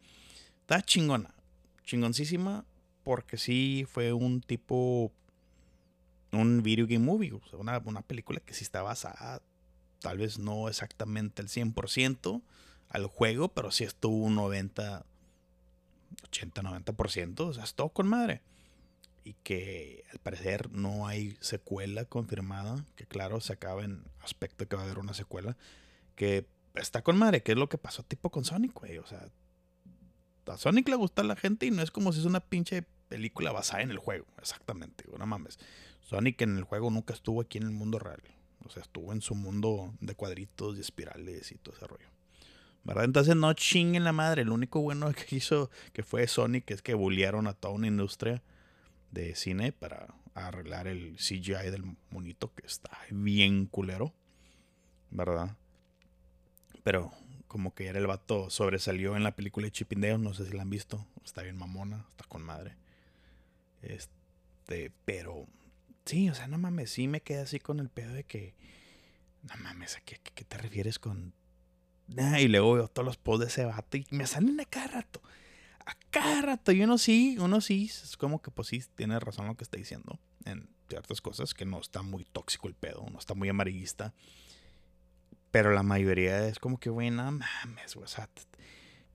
Estaba 0.61 0.81
chingona. 0.81 1.33
Chingoncísima, 1.89 2.65
porque 3.03 3.37
sí 3.37 3.87
fue 3.89 4.13
un 4.13 4.41
tipo. 4.41 5.11
Un 6.31 6.61
video 6.61 6.85
game 6.85 7.03
movie, 7.03 7.33
o 7.33 7.41
sea, 7.49 7.57
una, 7.57 7.79
una 7.79 8.03
película 8.03 8.39
que 8.39 8.53
sí 8.53 8.63
está 8.63 8.83
basada, 8.83 9.41
tal 9.99 10.19
vez 10.19 10.37
no 10.37 10.69
exactamente 10.69 11.41
al 11.41 11.47
100%, 11.47 12.43
al 12.89 13.07
juego, 13.07 13.47
pero 13.47 13.71
sí 13.71 13.85
estuvo 13.85 14.17
un 14.17 14.35
90, 14.35 15.03
80, 16.25 16.61
90%, 16.61 17.39
o 17.39 17.53
sea, 17.53 17.63
es 17.63 17.73
todo 17.73 17.89
con 17.89 18.07
madre. 18.07 18.43
Y 19.23 19.33
que 19.41 20.03
al 20.11 20.19
parecer 20.19 20.69
no 20.69 21.07
hay 21.07 21.35
secuela 21.39 22.05
confirmada, 22.05 22.85
que 22.95 23.07
claro, 23.07 23.41
se 23.41 23.53
acaba 23.53 23.83
en 23.83 24.03
aspecto 24.21 24.67
que 24.67 24.75
va 24.75 24.83
a 24.83 24.85
haber 24.85 24.99
una 24.99 25.15
secuela, 25.15 25.57
que 26.15 26.45
está 26.75 27.01
con 27.01 27.17
madre, 27.17 27.41
que 27.41 27.53
es 27.53 27.57
lo 27.57 27.69
que 27.69 27.79
pasó 27.79 28.03
tipo 28.03 28.29
con 28.29 28.45
Sonic, 28.45 28.79
güey, 28.79 28.99
o 28.99 29.07
sea, 29.07 29.29
A 30.49 30.57
Sonic 30.57 30.87
le 30.89 30.95
gusta 30.95 31.21
a 31.21 31.25
la 31.25 31.35
gente 31.35 31.65
y 31.65 31.71
no 31.71 31.81
es 31.81 31.91
como 31.91 32.11
si 32.11 32.19
es 32.19 32.25
una 32.25 32.39
pinche 32.39 32.83
película 33.07 33.51
basada 33.51 33.83
en 33.83 33.91
el 33.91 33.97
juego. 33.97 34.25
Exactamente, 34.37 35.05
no 35.17 35.25
mames. 35.25 35.59
Sonic 36.01 36.41
en 36.41 36.57
el 36.57 36.63
juego 36.63 36.89
nunca 36.89 37.13
estuvo 37.13 37.41
aquí 37.41 37.57
en 37.57 37.65
el 37.65 37.71
mundo 37.71 37.99
real. 37.99 38.21
O 38.65 38.69
sea, 38.69 38.81
estuvo 38.81 39.13
en 39.13 39.21
su 39.21 39.35
mundo 39.35 39.93
de 40.01 40.15
cuadritos 40.15 40.77
y 40.77 40.81
espirales 40.81 41.51
y 41.51 41.57
todo 41.57 41.75
ese 41.75 41.87
rollo. 41.87 42.07
¿Verdad? 42.83 43.05
Entonces 43.05 43.35
no 43.35 43.53
chinguen 43.53 44.03
la 44.03 44.11
madre. 44.11 44.45
Lo 44.45 44.53
único 44.53 44.81
bueno 44.81 45.11
que 45.29 45.35
hizo 45.35 45.69
que 45.93 46.03
fue 46.03 46.27
Sonic 46.27 46.71
es 46.71 46.81
que 46.81 46.93
bullearon 46.93 47.47
a 47.47 47.53
toda 47.53 47.73
una 47.73 47.87
industria 47.87 48.41
de 49.11 49.35
cine 49.35 49.71
para 49.71 50.13
arreglar 50.33 50.87
el 50.87 51.15
CGI 51.17 51.71
del 51.71 51.83
monito 52.11 52.53
que 52.53 52.65
está 52.65 52.97
bien 53.11 53.65
culero. 53.65 54.13
¿Verdad? 55.11 55.57
Pero 56.83 57.11
como 57.49 57.73
que 57.73 57.87
era 57.87 57.99
el 57.99 58.07
vato 58.07 58.49
sobresalió 58.51 59.17
en 59.17 59.23
la 59.23 59.35
película 59.35 59.65
de 59.65 59.71
Chipindeo, 59.71 60.19
no 60.19 60.33
sé 60.33 60.45
si 60.45 60.53
la 60.53 60.61
han 60.61 60.69
visto, 60.69 61.05
está 61.25 61.41
bien 61.41 61.57
mamona, 61.57 62.05
está 62.11 62.23
con 62.25 62.43
madre. 62.43 62.77
Este, 63.81 64.93
pero 65.03 65.47
sí, 66.05 66.29
o 66.29 66.35
sea, 66.35 66.47
no 66.47 66.59
mames, 66.59 66.91
sí 66.91 67.07
me 67.07 67.21
quedé 67.21 67.39
así 67.39 67.59
con 67.59 67.79
el 67.79 67.89
pedo 67.89 68.13
de 68.13 68.23
que 68.23 68.53
no 69.41 69.55
mames, 69.63 69.97
¿a 69.97 70.01
qué, 70.01 70.19
te 70.19 70.57
refieres 70.57 70.99
con 70.99 71.33
y 72.39 72.47
luego 72.47 72.73
veo 72.73 72.87
todos 72.87 73.05
los 73.05 73.17
posts 73.17 73.39
de 73.39 73.47
ese 73.47 73.65
vato 73.65 73.97
y 73.97 74.05
me 74.11 74.25
salen 74.25 74.59
a 74.59 74.65
cada 74.65 74.87
rato. 74.87 75.21
A 75.85 75.95
cada 76.09 76.41
rato. 76.41 76.71
Y 76.71 76.81
uno 76.81 76.97
sí, 76.97 77.37
uno 77.39 77.61
sí, 77.61 77.85
es 77.85 78.17
como 78.17 78.41
que 78.41 78.51
pues 78.51 78.67
sí, 78.67 78.83
tiene 78.95 79.19
razón 79.19 79.47
lo 79.47 79.55
que 79.55 79.63
está 79.63 79.77
diciendo 79.77 80.19
en 80.45 80.69
ciertas 80.87 81.21
cosas, 81.21 81.53
que 81.53 81.65
no 81.65 81.79
está 81.79 82.01
muy 82.01 82.25
tóxico 82.25 82.67
el 82.67 82.73
pedo, 82.73 83.05
no 83.11 83.19
está 83.19 83.33
muy 83.35 83.49
amarillista. 83.49 84.13
Pero 85.51 85.73
la 85.73 85.83
mayoría 85.83 86.47
es 86.47 86.59
como 86.59 86.79
que, 86.79 86.89
güey, 86.89 87.09
no 87.09 87.31
mames, 87.31 87.95
güey. 87.95 88.05
O 88.05 88.07
sea, 88.07 88.29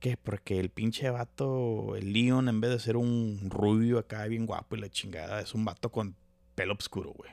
¿qué? 0.00 0.16
Porque 0.16 0.58
el 0.58 0.70
pinche 0.70 1.08
vato, 1.10 1.94
el 1.96 2.12
Leon, 2.12 2.48
en 2.48 2.60
vez 2.60 2.70
de 2.70 2.78
ser 2.80 2.96
un 2.96 3.48
rubio 3.50 3.98
acá 3.98 4.26
bien 4.26 4.46
guapo 4.46 4.76
y 4.76 4.80
la 4.80 4.90
chingada, 4.90 5.40
es 5.40 5.54
un 5.54 5.64
vato 5.64 5.92
con 5.92 6.16
pelo 6.54 6.74
oscuro, 6.74 7.12
güey. 7.12 7.30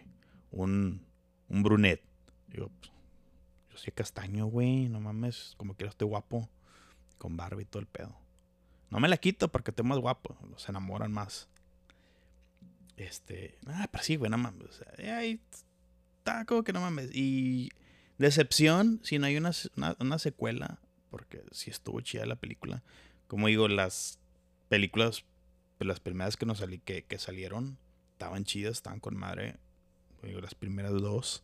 Un, 0.51 1.05
un 1.49 1.63
brunet. 1.63 2.03
Digo, 2.47 2.69
pues, 2.79 2.91
yo 3.71 3.77
soy 3.77 3.91
castaño, 3.93 4.45
güey. 4.45 4.87
No 4.87 4.99
mames, 4.99 5.55
como 5.57 5.75
quiero 5.75 5.89
estoy 5.89 6.07
guapo. 6.07 6.47
Con 7.17 7.37
barba 7.37 7.61
y 7.61 7.65
todo 7.65 7.81
el 7.81 7.87
pedo. 7.87 8.15
No 8.89 8.99
me 8.99 9.07
la 9.07 9.17
quito 9.17 9.51
porque 9.51 9.71
estoy 9.71 9.85
más 9.85 9.99
guapo. 9.99 10.35
Se 10.57 10.71
enamoran 10.71 11.11
más. 11.11 11.47
Este. 12.97 13.57
Ah, 13.65 13.87
pero 13.91 14.03
sí, 14.03 14.15
güey, 14.15 14.29
no 14.29 14.37
mames. 14.37 14.67
O 14.67 14.71
sea, 14.73 15.17
ahí 15.17 15.39
está 16.17 16.45
como 16.45 16.63
que 16.63 16.73
no 16.73 16.81
mames. 16.81 17.09
Y 17.13 17.69
Decepción, 18.21 18.99
si 19.01 19.17
no 19.17 19.25
hay 19.25 19.35
una, 19.35 19.51
una, 19.97 20.19
secuela, 20.19 20.77
porque 21.09 21.43
si 21.49 21.71
estuvo 21.71 22.01
chida 22.01 22.23
la 22.27 22.35
película. 22.35 22.83
Como 23.27 23.47
digo, 23.47 23.67
las 23.67 24.19
películas, 24.69 25.25
pues, 25.79 25.87
las 25.87 25.99
primeras 25.99 26.37
que 26.37 26.45
nos 26.45 26.59
salí, 26.59 26.77
que, 26.77 27.03
que 27.03 27.17
salieron, 27.17 27.79
estaban 28.11 28.45
chidas, 28.45 28.73
estaban 28.73 28.99
con 28.99 29.17
madre. 29.17 29.55
Digo, 30.21 30.39
las 30.39 30.53
primeras 30.53 30.91
dos. 30.91 31.43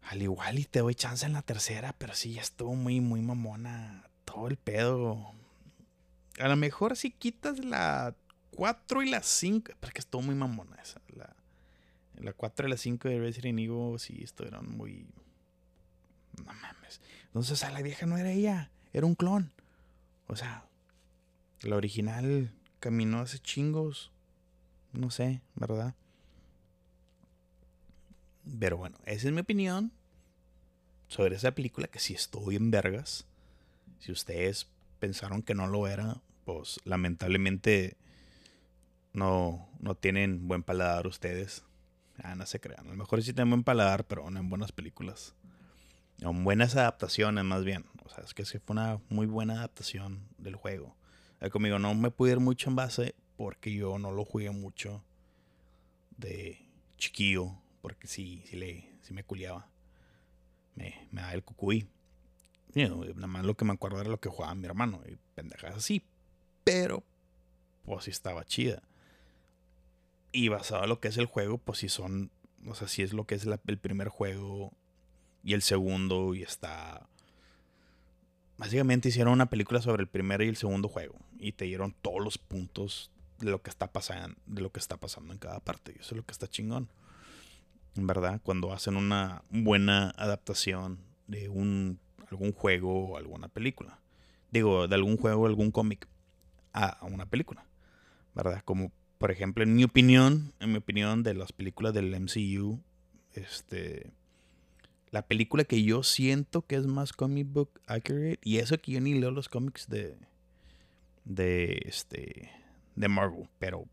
Al 0.00 0.22
igual 0.22 0.58
y 0.58 0.64
te 0.64 0.78
doy 0.78 0.94
chance 0.94 1.26
en 1.26 1.34
la 1.34 1.42
tercera, 1.42 1.94
pero 1.98 2.14
sí, 2.14 2.32
ya 2.32 2.40
estuvo 2.40 2.74
muy, 2.74 3.02
muy 3.02 3.20
mamona. 3.20 4.08
Todo 4.24 4.48
el 4.48 4.56
pedo. 4.56 5.34
A 6.40 6.48
lo 6.48 6.56
mejor 6.56 6.96
si 6.96 7.10
quitas 7.10 7.62
la 7.62 8.14
4 8.52 9.02
y 9.02 9.10
la 9.10 9.22
5, 9.22 9.72
porque 9.78 10.00
estuvo 10.00 10.22
muy 10.22 10.34
mamona 10.34 10.76
esa. 10.76 11.02
La, 11.14 11.36
la 12.20 12.32
4 12.32 12.66
y 12.66 12.70
la 12.70 12.76
5 12.76 13.08
de 13.08 13.18
Resident 13.18 13.58
Evil 13.58 13.98
sí 13.98 14.20
estuvieron 14.22 14.76
muy. 14.76 15.06
No 16.36 16.52
mames. 16.52 17.00
Entonces, 17.26 17.62
a 17.64 17.70
la 17.70 17.82
vieja 17.82 18.06
no 18.06 18.16
era 18.16 18.30
ella, 18.30 18.70
era 18.92 19.06
un 19.06 19.14
clon. 19.14 19.52
O 20.26 20.36
sea, 20.36 20.66
la 21.62 21.76
original 21.76 22.52
caminó 22.80 23.20
hace 23.20 23.38
chingos. 23.38 24.12
No 24.92 25.10
sé, 25.10 25.42
¿verdad? 25.54 25.94
Pero 28.58 28.78
bueno, 28.78 28.98
esa 29.04 29.28
es 29.28 29.34
mi 29.34 29.40
opinión 29.40 29.92
sobre 31.08 31.36
esa 31.36 31.54
película 31.54 31.88
que 31.88 31.98
sí 31.98 32.14
estuvo 32.14 32.50
en 32.52 32.70
vergas. 32.70 33.26
Si 33.98 34.12
ustedes 34.12 34.68
pensaron 34.98 35.42
que 35.42 35.54
no 35.54 35.66
lo 35.66 35.86
era, 35.86 36.22
pues 36.44 36.80
lamentablemente 36.84 37.96
no, 39.12 39.68
no 39.80 39.94
tienen 39.94 40.48
buen 40.48 40.62
paladar 40.62 41.06
ustedes. 41.06 41.64
Ah, 42.22 42.34
no 42.34 42.46
se 42.46 42.60
crean. 42.60 42.86
A 42.86 42.90
lo 42.90 42.96
mejor 42.96 43.22
sí 43.22 43.32
tienen 43.32 43.50
buen 43.50 43.64
paladar, 43.64 44.04
pero 44.06 44.28
no 44.30 44.38
en 44.40 44.48
buenas 44.48 44.72
películas. 44.72 45.34
En 46.20 46.44
buenas 46.44 46.76
adaptaciones, 46.76 47.44
más 47.44 47.64
bien. 47.64 47.84
O 48.04 48.08
sea, 48.08 48.24
es 48.24 48.34
que 48.34 48.44
fue 48.44 48.60
una 48.68 49.00
muy 49.08 49.26
buena 49.26 49.54
adaptación 49.54 50.26
del 50.38 50.56
juego. 50.56 50.96
conmigo 51.52 51.78
no 51.78 51.94
me 51.94 52.10
pude 52.10 52.32
ir 52.32 52.40
mucho 52.40 52.70
en 52.70 52.76
base 52.76 53.14
porque 53.36 53.72
yo 53.72 53.98
no 53.98 54.10
lo 54.10 54.24
jugué 54.24 54.50
mucho 54.50 55.02
de 56.16 56.66
chiquillo. 56.96 57.52
Porque 57.82 58.08
sí, 58.08 58.42
sí, 58.46 58.56
le, 58.56 58.92
sí 59.02 59.14
me 59.14 59.22
culiaba. 59.22 59.68
Me, 60.74 61.06
me 61.12 61.22
da 61.22 61.32
el 61.34 61.44
cucuy. 61.44 61.88
nada 62.74 63.26
más 63.26 63.44
lo 63.44 63.56
que 63.56 63.64
me 63.64 63.72
acuerdo 63.72 64.00
era 64.00 64.10
lo 64.10 64.18
que 64.18 64.28
jugaba 64.28 64.54
mi 64.56 64.66
hermano. 64.66 65.00
Y 65.06 65.16
pendejas 65.36 65.76
así. 65.76 66.02
Pero, 66.64 67.04
pues 67.84 68.04
sí 68.04 68.10
estaba 68.10 68.44
chida. 68.44 68.82
Y 70.38 70.50
basado 70.50 70.84
en 70.84 70.88
lo 70.88 71.00
que 71.00 71.08
es 71.08 71.16
el 71.16 71.26
juego, 71.26 71.58
pues 71.58 71.80
si 71.80 71.88
son, 71.88 72.30
o 72.64 72.76
sea, 72.76 72.86
si 72.86 73.02
es 73.02 73.12
lo 73.12 73.24
que 73.24 73.34
es 73.34 73.44
el 73.44 73.78
primer 73.78 74.06
juego 74.06 74.72
y 75.42 75.54
el 75.54 75.62
segundo 75.62 76.32
y 76.32 76.44
está... 76.44 77.08
Básicamente 78.56 79.08
hicieron 79.08 79.32
una 79.32 79.50
película 79.50 79.82
sobre 79.82 80.02
el 80.02 80.08
primer 80.08 80.40
y 80.42 80.46
el 80.46 80.56
segundo 80.56 80.88
juego 80.88 81.16
y 81.40 81.50
te 81.52 81.64
dieron 81.64 81.92
todos 82.02 82.22
los 82.22 82.38
puntos 82.38 83.10
de 83.40 83.50
lo 83.50 83.62
que 83.62 83.70
está 83.70 83.90
pasando, 83.90 84.38
de 84.46 84.62
lo 84.62 84.70
que 84.70 84.78
está 84.78 84.96
pasando 84.96 85.32
en 85.32 85.40
cada 85.40 85.58
parte. 85.58 85.90
Y 85.96 85.98
eso 85.98 86.14
es 86.14 86.18
lo 86.18 86.24
que 86.24 86.30
está 86.30 86.46
chingón. 86.46 86.88
En 87.96 88.06
verdad, 88.06 88.40
cuando 88.44 88.72
hacen 88.72 88.94
una 88.94 89.42
buena 89.50 90.10
adaptación 90.10 91.00
de 91.26 91.48
un 91.48 91.98
algún 92.30 92.52
juego 92.52 93.08
o 93.08 93.16
alguna 93.16 93.48
película. 93.48 93.98
Digo, 94.52 94.86
de 94.86 94.94
algún 94.94 95.16
juego 95.16 95.48
algún 95.48 95.72
cómic 95.72 96.06
a, 96.72 96.90
a 96.90 97.06
una 97.06 97.26
película. 97.26 97.64
¿Verdad? 98.36 98.62
Como 98.64 98.92
por 99.18 99.30
ejemplo, 99.30 99.64
en 99.64 99.74
mi 99.74 99.84
opinión, 99.84 100.52
en 100.60 100.72
mi 100.72 100.78
opinión 100.78 101.22
de 101.22 101.34
las 101.34 101.52
películas 101.52 101.92
del 101.92 102.14
MCU, 102.18 102.80
este, 103.34 104.12
la 105.10 105.26
película 105.26 105.64
que 105.64 105.82
yo 105.82 106.02
siento 106.02 106.62
que 106.62 106.76
es 106.76 106.86
más 106.86 107.12
comic 107.12 107.48
book 107.50 107.80
accurate, 107.86 108.38
y 108.42 108.58
eso 108.58 108.78
que 108.80 108.92
yo 108.92 109.00
ni 109.00 109.14
leo 109.14 109.30
los 109.30 109.48
cómics 109.48 109.88
de, 109.88 110.16
de, 111.24 111.82
este, 111.84 112.50
de 112.94 113.08
Marvel, 113.08 113.48
pero 113.58 113.86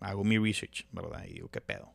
hago 0.00 0.24
mi 0.24 0.38
research, 0.38 0.86
¿verdad? 0.92 1.24
Y 1.26 1.34
digo, 1.34 1.48
¿qué 1.48 1.60
pedo? 1.60 1.92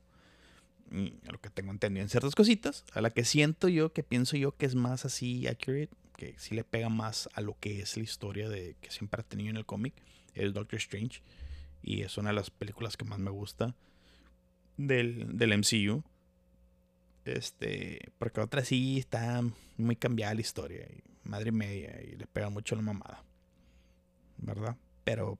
A 1.28 1.32
lo 1.32 1.40
que 1.40 1.50
tengo 1.50 1.72
entendido 1.72 2.04
en 2.04 2.10
ciertas 2.10 2.36
cositas, 2.36 2.84
a 2.94 3.02
la 3.02 3.12
que 3.12 3.24
siento 3.24 3.70
yo, 3.70 3.94
que 3.94 4.04
pienso 4.04 4.36
yo 4.38 4.58
que 4.58 4.66
es 4.66 4.76
más 4.76 5.06
así 5.06 5.48
accurate, 5.48 5.92
que 6.18 6.36
sí 6.38 6.56
le 6.56 6.64
pega 6.64 6.90
más 6.90 7.30
a 7.34 7.42
lo 7.42 7.58
que 7.60 7.82
es 7.82 7.96
la 7.96 8.04
historia 8.04 8.50
de 8.50 8.76
que 8.82 8.92
siempre 8.92 9.22
ha 9.22 9.24
tenido 9.24 9.52
en 9.52 9.58
el 9.58 9.66
cómic, 9.66 9.94
es 10.34 10.54
Doctor 10.54 10.78
Strange. 10.80 11.22
Y 11.84 12.02
es 12.02 12.18
una 12.18 12.30
de 12.30 12.36
las 12.36 12.50
películas 12.50 12.98
que 12.98 13.06
más 13.06 13.20
me 13.20 13.32
gusta 13.32 13.76
del, 14.78 15.38
del 15.38 15.58
MCU. 15.58 16.04
Este, 17.26 18.12
porque 18.18 18.42
otra 18.42 18.64
sí 18.66 19.00
está 19.00 19.44
muy 19.78 19.96
cambiada 19.96 20.34
la 20.34 20.42
historia. 20.42 20.86
Y 20.86 21.04
madre 21.28 21.52
media. 21.52 22.02
Y 22.02 22.16
le 22.16 22.28
pega 22.28 22.50
mucho 22.50 22.76
la 22.76 22.82
mamada. 22.82 23.24
¿Verdad? 24.38 24.78
Pero 25.04 25.38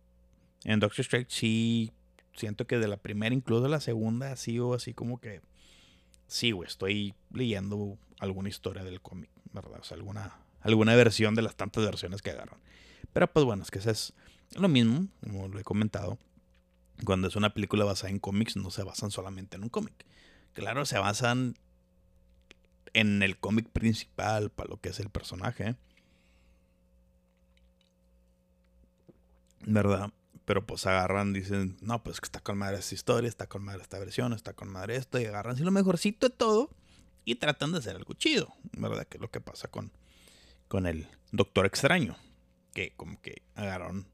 en 0.64 0.80
Doctor 0.80 1.02
Strange 1.02 1.30
sí 1.30 1.92
siento 2.34 2.66
que 2.66 2.78
de 2.78 2.88
la 2.88 2.98
primera, 2.98 3.34
incluso 3.34 3.68
la 3.68 3.80
segunda, 3.80 4.32
ha 4.32 4.36
sido 4.36 4.74
así 4.74 4.94
como 4.94 5.20
que. 5.20 5.42
Sí, 6.28 6.52
güey, 6.52 6.68
estoy 6.68 7.14
leyendo 7.34 7.98
alguna 8.20 8.48
historia 8.48 8.84
del 8.86 9.02
cómic, 9.02 9.30
¿verdad? 9.52 9.82
O 9.82 9.84
sea, 9.84 9.98
alguna, 9.98 10.40
alguna 10.62 10.96
versión 10.96 11.36
de 11.36 11.42
las 11.42 11.56
tantas 11.56 11.84
versiones 11.84 12.22
que 12.22 12.30
agarran. 12.30 12.60
Pero 13.12 13.28
pues 13.28 13.44
bueno, 13.44 13.64
es 13.64 13.72
que 13.72 13.80
eso 13.80 13.92
es 13.92 14.14
lo 14.56 14.70
mismo, 14.70 15.08
como 15.22 15.50
lo 15.50 15.60
he 15.60 15.64
comentado 15.64 16.18
cuando 17.06 17.28
es 17.28 17.36
una 17.36 17.54
película 17.54 17.86
basada 17.86 18.10
en 18.10 18.20
cómics, 18.20 18.56
no 18.56 18.72
se 18.72 18.84
basan 18.84 19.12
solamente 19.12 19.58
en 19.58 19.64
un 19.64 19.70
cómic. 19.70 20.06
Claro, 20.54 20.86
se 20.86 21.00
basan 21.00 21.56
en 22.94 23.24
el 23.24 23.38
cómic 23.38 23.70
principal, 23.70 24.50
para 24.50 24.70
lo 24.70 24.80
que 24.80 24.90
es 24.90 25.00
el 25.00 25.10
personaje. 25.10 25.76
¿Verdad? 29.66 30.12
Pero 30.46 30.66
pues 30.66 30.86
agarran, 30.86 31.34
dicen, 31.34 31.78
no, 31.82 32.04
pues 32.04 32.20
que 32.20 32.26
está 32.26 32.40
con 32.40 32.58
madre 32.58 32.80
esta 32.80 32.96
historia, 32.96 33.30
está 33.30 33.48
con 33.48 33.64
madre 33.64 33.84
esta 33.84 34.00
versión, 34.00 34.34
está 34.34 34.54
con 34.54 34.70
madre 34.70 34.96
esto, 34.96 35.20
y 35.20 35.26
agarran 35.26 35.54
así 35.56 35.64
lo 35.64 35.72
mejorcito 35.72 36.28
de 36.30 36.36
todo 36.36 36.70
y 37.24 37.36
tratan 37.36 37.72
de 37.72 37.78
hacer 37.78 37.96
algo 37.96 38.14
chido, 38.14 38.54
¿verdad? 38.74 39.08
Que 39.08 39.18
es 39.18 39.22
lo 39.22 39.30
que 39.30 39.40
pasa 39.40 39.68
con, 39.70 39.92
con 40.68 40.88
el 40.88 41.08
Doctor 41.32 41.66
Extraño, 41.66 42.18
que 42.74 42.94
como 42.98 43.22
que 43.22 43.44
agarraron, 43.56 44.08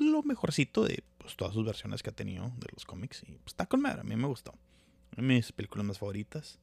lo 0.00 0.22
mejorcito 0.22 0.84
de 0.84 1.02
pues, 1.18 1.36
todas 1.36 1.54
sus 1.54 1.64
versiones 1.64 2.02
que 2.02 2.10
ha 2.10 2.14
tenido 2.14 2.52
de 2.58 2.68
los 2.72 2.84
cómics. 2.84 3.22
Y 3.26 3.32
pues, 3.32 3.48
está 3.48 3.66
con 3.66 3.82
madre, 3.82 4.00
a 4.00 4.04
mí 4.04 4.16
me 4.16 4.26
gustó. 4.26 4.54
Una 5.16 5.28
de 5.28 5.34
mis 5.34 5.52
películas 5.52 5.86
más 5.86 5.98
favoritas. 5.98 6.58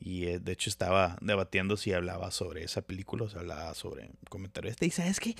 Y 0.00 0.24
eh, 0.24 0.40
de 0.40 0.52
hecho 0.52 0.68
estaba 0.68 1.16
debatiendo 1.20 1.76
si 1.76 1.92
hablaba 1.92 2.30
sobre 2.32 2.64
esa 2.64 2.82
película 2.82 3.24
o 3.24 3.28
si 3.28 3.38
hablaba 3.38 3.72
sobre 3.74 4.06
un 4.06 4.18
comentario 4.28 4.70
este. 4.70 4.86
Y 4.86 4.90
sabes 4.90 5.20
que 5.20 5.36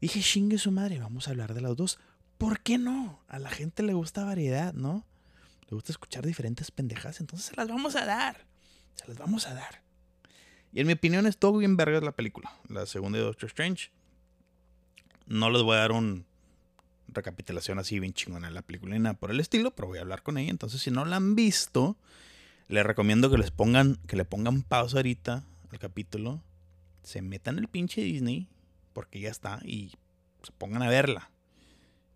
Dije, 0.00 0.20
chingue 0.20 0.56
su 0.56 0.72
madre, 0.72 0.98
vamos 0.98 1.28
a 1.28 1.32
hablar 1.32 1.52
de 1.52 1.60
las 1.60 1.76
dos. 1.76 1.98
¿Por 2.38 2.60
qué 2.60 2.78
no? 2.78 3.22
A 3.28 3.38
la 3.38 3.50
gente 3.50 3.82
le 3.82 3.92
gusta 3.92 4.24
variedad, 4.24 4.72
¿no? 4.72 5.06
Le 5.68 5.74
gusta 5.74 5.92
escuchar 5.92 6.24
diferentes 6.24 6.70
pendejas, 6.70 7.20
entonces 7.20 7.48
se 7.48 7.56
las 7.56 7.68
vamos 7.68 7.96
a 7.96 8.06
dar. 8.06 8.46
Se 8.94 9.06
las 9.06 9.18
vamos 9.18 9.46
a 9.46 9.54
dar. 9.54 9.82
Y 10.72 10.80
en 10.80 10.86
mi 10.86 10.94
opinión 10.94 11.26
es 11.26 11.36
todo 11.36 11.58
bien 11.58 11.76
verga 11.76 12.00
la 12.00 12.12
película. 12.12 12.50
La 12.68 12.86
segunda 12.86 13.18
de 13.18 13.24
Doctor 13.24 13.48
Strange. 13.48 13.90
No 15.26 15.50
les 15.50 15.62
voy 15.62 15.76
a 15.76 15.80
dar 15.80 15.92
un 15.92 16.24
recapitulación 17.12 17.78
así 17.78 17.98
bien 17.98 18.12
chingona 18.12 18.48
de 18.48 18.54
la 18.54 18.62
película 18.62 18.94
ni 18.94 19.00
nada 19.00 19.14
por 19.14 19.30
el 19.30 19.40
estilo, 19.40 19.70
pero 19.72 19.88
voy 19.88 19.98
a 19.98 20.02
hablar 20.02 20.22
con 20.22 20.38
ella. 20.38 20.50
Entonces, 20.50 20.80
si 20.80 20.90
no 20.90 21.04
la 21.04 21.16
han 21.16 21.34
visto, 21.34 21.96
les 22.68 22.84
recomiendo 22.84 23.30
que 23.30 23.38
les 23.38 23.50
pongan, 23.50 23.96
que 24.06 24.16
le 24.16 24.24
pongan 24.24 24.62
pausa 24.62 24.98
ahorita 24.98 25.44
al 25.70 25.78
capítulo. 25.78 26.42
Se 27.02 27.22
metan 27.22 27.58
el 27.58 27.68
pinche 27.68 28.02
Disney, 28.02 28.48
porque 28.92 29.20
ya 29.20 29.30
está, 29.30 29.60
y 29.64 29.92
se 30.42 30.52
pongan 30.52 30.82
a 30.82 30.88
verla. 30.88 31.30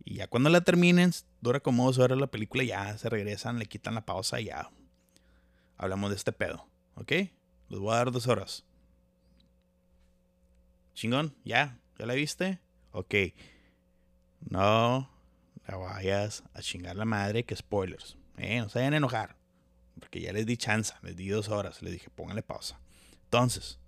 Y 0.04 0.16
ya 0.16 0.28
cuando 0.28 0.50
la 0.50 0.60
terminen, 0.60 1.12
dura 1.40 1.60
como 1.60 1.86
dos 1.86 1.98
horas 1.98 2.18
la 2.18 2.26
película, 2.26 2.62
ya 2.62 2.96
se 2.98 3.08
regresan, 3.08 3.58
le 3.58 3.66
quitan 3.66 3.94
la 3.94 4.04
pausa 4.04 4.40
y 4.40 4.46
ya 4.46 4.70
hablamos 5.78 6.10
de 6.10 6.16
este 6.16 6.32
pedo. 6.32 6.66
¿Ok? 6.96 7.10
Les 7.10 7.80
voy 7.80 7.92
a 7.92 7.96
dar 7.96 8.12
dos 8.12 8.26
horas. 8.26 8.64
Chingón, 10.94 11.34
ya, 11.44 11.78
¿ya 11.98 12.06
la 12.06 12.14
viste? 12.14 12.60
Ok. 12.92 13.14
No 14.48 15.14
la 15.66 15.76
vayas 15.76 16.42
a 16.52 16.60
chingar 16.60 16.96
la 16.96 17.04
madre, 17.04 17.44
que 17.44 17.56
spoilers. 17.56 18.16
Eh, 18.36 18.60
no 18.60 18.68
se 18.68 18.78
vayan 18.78 18.94
a 18.94 18.98
enojar. 18.98 19.36
Porque 19.98 20.20
ya 20.20 20.32
les 20.32 20.46
di 20.46 20.56
chance, 20.56 20.92
les 21.02 21.16
di 21.16 21.28
dos 21.28 21.48
horas, 21.48 21.82
les 21.82 21.92
dije, 21.92 22.10
pónganle 22.10 22.42
pausa. 22.42 22.78
Entonces, 23.24 23.78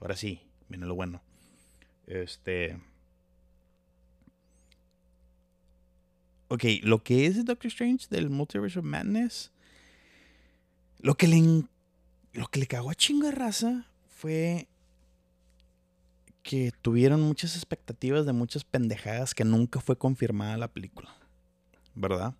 ahora 0.00 0.16
sí, 0.16 0.42
viene 0.68 0.86
lo 0.86 0.94
bueno. 0.94 1.22
Este. 2.06 2.78
Ok, 6.48 6.64
lo 6.82 7.02
que 7.02 7.26
es 7.26 7.44
Doctor 7.44 7.68
Strange 7.68 8.06
del 8.10 8.30
Multiverse 8.30 8.78
of 8.78 8.84
Madness. 8.84 9.52
Lo 11.00 11.16
que 11.16 11.28
le. 11.28 11.64
Lo 12.32 12.48
que 12.48 12.60
le 12.60 12.66
cagó 12.66 12.90
a 12.90 12.94
chinga 12.94 13.30
raza 13.30 13.86
fue 14.08 14.68
que 16.48 16.72
tuvieron 16.80 17.20
muchas 17.20 17.56
expectativas 17.56 18.24
de 18.24 18.32
muchas 18.32 18.64
pendejadas 18.64 19.34
que 19.34 19.44
nunca 19.44 19.82
fue 19.82 19.98
confirmada 19.98 20.56
la 20.56 20.72
película. 20.72 21.14
¿Verdad? 21.94 22.32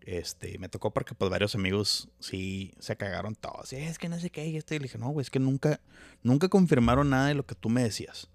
Este, 0.00 0.58
me 0.58 0.68
tocó 0.68 0.92
porque 0.92 1.14
pues 1.14 1.30
varios 1.30 1.54
amigos 1.54 2.08
sí 2.18 2.74
se 2.80 2.96
cagaron 2.96 3.36
todos. 3.36 3.72
Es 3.72 4.00
que 4.00 4.08
no 4.08 4.18
sé 4.18 4.30
qué, 4.30 4.48
y 4.48 4.56
este, 4.56 4.74
y 4.74 4.78
le 4.80 4.86
dije, 4.86 4.98
no, 4.98 5.10
güey, 5.10 5.22
es 5.22 5.30
que 5.30 5.38
nunca, 5.38 5.78
nunca 6.24 6.48
confirmaron 6.48 7.10
nada 7.10 7.28
de 7.28 7.34
lo 7.34 7.46
que 7.46 7.54
tú 7.54 7.68
me 7.68 7.84
decías. 7.84 8.30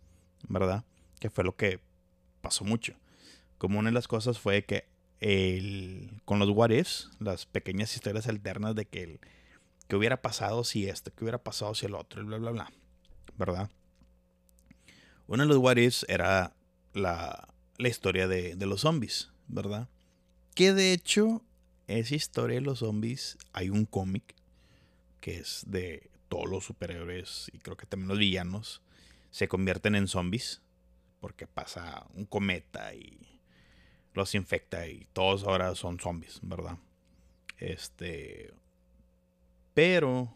¿Verdad? 0.47 0.85
Que 1.19 1.29
fue 1.29 1.43
lo 1.43 1.57
que 1.57 1.81
pasó 2.39 2.63
mucho. 2.63 2.93
Como 3.57 3.79
una 3.79 3.89
de 3.89 3.95
las 3.95 4.07
cosas 4.07 4.39
fue 4.39 4.63
que 4.63 4.85
el, 5.19 6.21
con 6.23 6.39
los 6.39 6.51
what 6.51 6.69
ifs, 6.69 7.09
las 7.19 7.45
pequeñas 7.45 7.93
historias 7.93 8.29
alternas 8.29 8.75
de 8.75 8.85
que 8.85 9.03
el, 9.03 9.19
que 9.89 9.97
hubiera 9.97 10.21
pasado 10.21 10.63
si 10.63 10.87
esto, 10.87 11.13
que 11.13 11.25
hubiera 11.25 11.43
pasado 11.43 11.75
si 11.75 11.85
el 11.85 11.95
otro, 11.95 12.21
y 12.21 12.25
bla, 12.25 12.37
bla, 12.37 12.51
bla. 12.51 12.71
¿Verdad? 13.37 13.69
Uno 15.29 15.43
de 15.43 15.49
los 15.49 15.57
what 15.59 15.77
ifs 15.77 16.07
era 16.09 16.55
la, 16.93 17.47
la 17.77 17.87
historia 17.87 18.27
de, 18.27 18.55
de, 18.55 18.65
los 18.65 18.81
zombies, 18.81 19.29
¿verdad? 19.47 19.87
Que 20.55 20.73
de 20.73 20.91
hecho, 20.91 21.43
esa 21.85 22.15
historia 22.15 22.55
de 22.55 22.65
los 22.65 22.79
zombies, 22.79 23.37
hay 23.53 23.69
un 23.69 23.85
cómic 23.85 24.33
que 25.21 25.37
es 25.37 25.65
de 25.67 26.09
todos 26.29 26.49
los 26.49 26.65
superhéroes 26.65 27.51
y 27.53 27.59
creo 27.59 27.77
que 27.77 27.85
también 27.85 28.07
los 28.07 28.17
villanos 28.17 28.81
se 29.29 29.47
convierten 29.47 29.93
en 29.93 30.07
zombies 30.07 30.63
porque 31.21 31.45
pasa 31.45 32.07
un 32.15 32.25
cometa 32.25 32.95
y 32.95 33.19
los 34.15 34.33
infecta 34.33 34.87
y 34.87 35.07
todos 35.13 35.43
ahora 35.43 35.75
son 35.75 35.99
zombies, 35.99 36.39
¿verdad? 36.41 36.79
Este. 37.59 38.51
Pero 39.75 40.33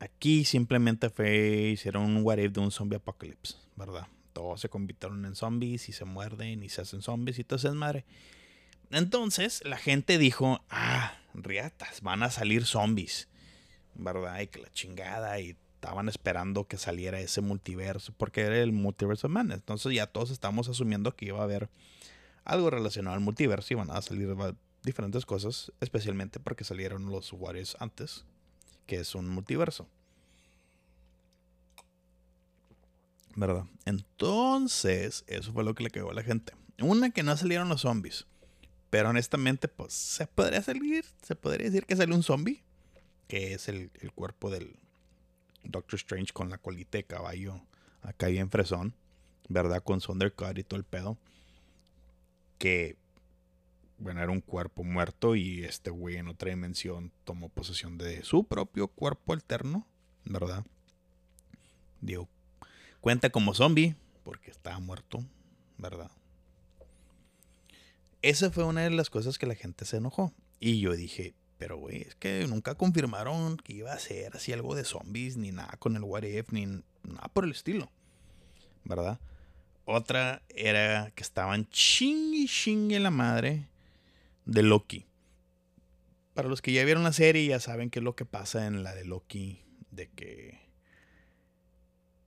Aquí 0.00 0.44
simplemente 0.44 1.10
fue, 1.10 1.70
hicieron 1.72 2.04
un 2.04 2.24
what 2.24 2.38
if 2.38 2.52
de 2.52 2.60
un 2.60 2.70
zombie 2.70 2.96
apocalypse, 2.96 3.56
¿verdad? 3.76 4.06
Todos 4.32 4.60
se 4.60 4.68
convirtieron 4.68 5.24
en 5.24 5.34
zombies 5.34 5.88
y 5.88 5.92
se 5.92 6.04
muerden 6.04 6.62
y 6.62 6.68
se 6.68 6.82
hacen 6.82 7.02
zombies 7.02 7.38
y 7.38 7.44
todo 7.44 7.56
es 7.56 7.74
madre. 7.74 8.04
Entonces 8.90 9.62
la 9.64 9.76
gente 9.76 10.18
dijo, 10.18 10.64
ah, 10.70 11.18
riatas, 11.34 12.00
van 12.00 12.22
a 12.22 12.30
salir 12.30 12.64
zombies, 12.64 13.28
¿verdad? 13.94 14.40
Y 14.40 14.46
que 14.46 14.60
la 14.60 14.70
chingada 14.70 15.40
y 15.40 15.56
estaban 15.74 16.08
esperando 16.08 16.66
que 16.66 16.76
saliera 16.76 17.20
ese 17.20 17.40
multiverso, 17.40 18.12
porque 18.16 18.40
era 18.42 18.58
el 18.58 18.72
multiverso 18.72 19.28
of 19.28 19.32
madness. 19.32 19.58
Entonces 19.58 19.94
ya 19.94 20.06
todos 20.06 20.30
estamos 20.30 20.68
asumiendo 20.68 21.14
que 21.14 21.26
iba 21.26 21.38
a 21.38 21.44
haber 21.44 21.70
algo 22.44 22.70
relacionado 22.70 23.14
al 23.14 23.20
multiverso 23.20 23.74
y 23.74 23.76
van 23.76 23.90
a 23.90 24.02
salir 24.02 24.34
diferentes 24.82 25.24
cosas, 25.24 25.72
especialmente 25.80 26.40
porque 26.40 26.64
salieron 26.64 27.06
los 27.06 27.32
Warriors 27.32 27.76
antes, 27.78 28.24
que 28.88 28.96
es 28.96 29.14
un 29.14 29.28
multiverso. 29.28 29.86
¿Verdad? 33.36 33.66
Entonces, 33.84 35.24
eso 35.28 35.52
fue 35.52 35.62
lo 35.62 35.74
que 35.74 35.84
le 35.84 35.90
quedó 35.90 36.10
a 36.10 36.14
la 36.14 36.24
gente. 36.24 36.54
Una 36.80 37.10
que 37.10 37.22
no 37.22 37.36
salieron 37.36 37.68
los 37.68 37.82
zombies. 37.82 38.26
Pero 38.90 39.10
honestamente, 39.10 39.68
pues 39.68 39.92
se 39.92 40.26
podría 40.26 40.62
salir, 40.62 41.04
se 41.22 41.36
podría 41.36 41.66
decir 41.66 41.84
que 41.84 41.96
salió 41.96 42.16
un 42.16 42.22
zombie. 42.22 42.62
Que 43.28 43.52
es 43.52 43.68
el, 43.68 43.90
cuerpo 44.14 44.50
del 44.50 44.74
Doctor 45.62 45.96
Strange 45.98 46.32
con 46.32 46.48
la 46.48 46.56
colita 46.56 46.96
de 46.96 47.04
caballo 47.04 47.60
acá 48.00 48.28
bien 48.28 48.50
fresón. 48.50 48.94
¿Verdad? 49.50 49.82
Con 49.82 50.00
su 50.00 50.12
y 50.12 50.64
todo 50.64 50.78
el 50.78 50.84
pedo. 50.84 51.18
Que 52.56 52.96
bueno, 53.98 54.22
era 54.22 54.30
un 54.30 54.40
cuerpo 54.40 54.84
muerto 54.84 55.34
y 55.34 55.64
este 55.64 55.90
güey 55.90 56.16
en 56.16 56.28
otra 56.28 56.50
dimensión 56.50 57.12
tomó 57.24 57.48
posesión 57.48 57.98
de 57.98 58.22
su 58.22 58.44
propio 58.44 58.88
cuerpo 58.88 59.32
alterno, 59.32 59.86
¿verdad? 60.24 60.64
Digo, 62.00 62.28
cuenta 63.00 63.30
como 63.30 63.54
zombie 63.54 63.96
porque 64.22 64.50
estaba 64.50 64.78
muerto, 64.78 65.24
¿verdad? 65.78 66.10
Esa 68.22 68.50
fue 68.50 68.64
una 68.64 68.82
de 68.82 68.90
las 68.90 69.10
cosas 69.10 69.38
que 69.38 69.46
la 69.46 69.54
gente 69.54 69.84
se 69.84 69.96
enojó. 69.96 70.32
Y 70.60 70.80
yo 70.80 70.94
dije, 70.94 71.34
pero 71.58 71.76
güey, 71.76 72.02
es 72.02 72.14
que 72.14 72.46
nunca 72.48 72.76
confirmaron 72.76 73.56
que 73.56 73.74
iba 73.74 73.92
a 73.92 73.98
ser 73.98 74.36
así 74.36 74.52
algo 74.52 74.74
de 74.74 74.84
zombies, 74.84 75.36
ni 75.36 75.50
nada 75.50 75.76
con 75.78 75.96
el 75.96 76.04
What 76.04 76.22
If, 76.22 76.52
ni 76.52 76.66
nada 76.66 77.28
por 77.32 77.44
el 77.44 77.50
estilo, 77.50 77.90
¿verdad? 78.84 79.18
Otra 79.84 80.42
era 80.48 81.10
que 81.14 81.22
estaban 81.22 81.68
chingue 81.70 82.46
chingue 82.46 83.00
la 83.00 83.10
madre 83.10 83.68
de 84.48 84.62
Loki. 84.62 85.06
Para 86.34 86.48
los 86.48 86.62
que 86.62 86.72
ya 86.72 86.84
vieron 86.84 87.04
la 87.04 87.12
serie 87.12 87.46
ya 87.46 87.60
saben 87.60 87.90
qué 87.90 88.00
es 88.00 88.02
lo 88.02 88.16
que 88.16 88.24
pasa 88.24 88.66
en 88.66 88.82
la 88.82 88.94
de 88.94 89.04
Loki, 89.04 89.62
de 89.90 90.08
que 90.08 90.58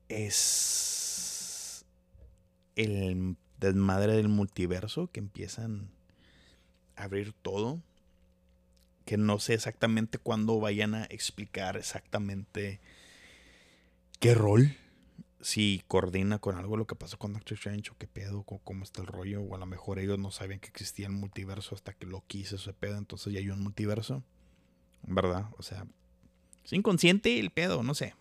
es 0.07 1.85
el 2.75 3.35
desmadre 3.59 4.13
del 4.13 4.27
multiverso 4.27 5.07
que 5.11 5.19
empiezan 5.19 5.89
a 6.95 7.03
abrir 7.03 7.33
todo. 7.33 7.81
Que 9.05 9.17
no 9.17 9.39
sé 9.39 9.55
exactamente 9.55 10.19
cuándo 10.19 10.59
vayan 10.59 10.93
a 10.93 11.05
explicar 11.05 11.75
exactamente 11.75 12.79
qué 14.19 14.35
rol 14.35 14.77
si 15.41 15.83
coordina 15.87 16.39
con 16.39 16.55
algo 16.55 16.77
lo 16.77 16.85
que 16.85 16.95
pasó 16.95 17.17
con 17.17 17.33
Doctor 17.33 17.55
Strange 17.55 17.91
o 17.91 17.97
qué 17.97 18.07
pedo, 18.07 18.43
o 18.45 18.59
cómo 18.59 18.83
está 18.83 19.01
el 19.01 19.07
rollo, 19.07 19.41
o 19.41 19.55
a 19.55 19.57
lo 19.57 19.65
mejor 19.65 19.99
ellos 19.99 20.19
no 20.19 20.31
sabían 20.31 20.59
que 20.59 20.69
existía 20.69 21.07
el 21.07 21.13
multiverso 21.13 21.75
hasta 21.75 21.93
que 21.93 22.05
lo 22.05 22.23
quise 22.27 22.55
ese 22.55 22.73
pedo, 22.73 22.97
entonces 22.97 23.33
ya 23.33 23.39
hay 23.39 23.49
un 23.49 23.61
multiverso, 23.61 24.23
¿verdad? 25.03 25.47
O 25.57 25.63
sea, 25.63 25.85
es 26.63 26.73
inconsciente 26.73 27.39
el 27.39 27.49
pedo, 27.49 27.83
no 27.83 27.95
sé, 27.95 28.15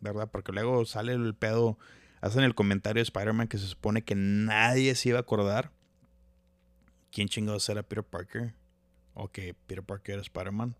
¿verdad? 0.00 0.30
Porque 0.30 0.52
luego 0.52 0.84
sale 0.86 1.12
el 1.12 1.34
pedo, 1.34 1.78
hacen 2.20 2.42
el 2.42 2.54
comentario 2.54 3.00
de 3.00 3.04
Spider-Man 3.04 3.48
que 3.48 3.58
se 3.58 3.66
supone 3.66 4.02
que 4.02 4.14
nadie 4.14 4.94
se 4.94 5.10
iba 5.10 5.18
a 5.18 5.22
acordar 5.22 5.72
quién 7.10 7.28
chingados 7.28 7.68
era 7.68 7.82
Peter 7.82 8.04
Parker, 8.04 8.54
o 9.14 9.28
que 9.28 9.54
Peter 9.66 9.84
Parker 9.84 10.14
era 10.14 10.22
Spider-Man, 10.22 10.74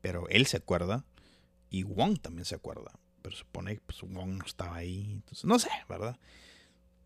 pero 0.00 0.28
él 0.28 0.46
se 0.46 0.58
acuerda 0.58 1.04
y 1.70 1.82
Wong 1.82 2.20
también 2.20 2.44
se 2.44 2.54
acuerda 2.54 2.92
pero 3.22 3.36
supone 3.36 3.74
que 3.76 3.80
pues, 3.80 4.00
Wong 4.02 4.38
no 4.38 4.44
estaba 4.44 4.76
ahí. 4.76 5.12
Entonces, 5.12 5.44
no 5.44 5.58
sé, 5.58 5.70
¿verdad? 5.88 6.18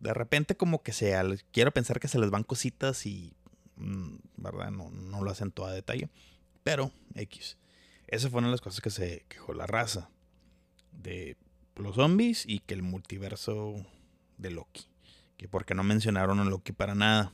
De 0.01 0.14
repente 0.14 0.57
como 0.57 0.83
que 0.83 0.92
se... 0.92 1.14
Quiero 1.53 1.72
pensar 1.72 2.01
que 2.01 2.09
se 2.09 2.18
les 2.18 2.31
van 2.31 2.44
cositas 2.44 3.07
y... 3.07 3.35
Mm, 3.77 4.16
¿Verdad? 4.37 4.70
No, 4.70 4.90
no 4.90 5.22
lo 5.22 5.31
hacen 5.31 5.53
todo 5.53 5.66
a 5.66 5.72
detalle. 5.72 6.09
Pero, 6.62 6.92
X. 7.14 7.59
Esas 8.09 8.31
fueron 8.31 8.51
las 8.51 8.61
cosas 8.61 8.81
que 8.81 8.90
se 8.90 9.25
quejó 9.29 9.55
la 9.55 9.66
raza. 9.66 10.11
De 10.90 11.37
los 11.77 11.96
zombies 11.96 12.44
y 12.46 12.61
que 12.61 12.75
el 12.75 12.83
multiverso 12.83 13.75
de 14.38 14.51
Loki. 14.51 14.87
Que 15.37 15.48
porque 15.48 15.75
no 15.75 15.83
mencionaron 15.83 16.40
a 16.40 16.44
Loki 16.44 16.72
para 16.72 16.94
nada. 16.94 17.33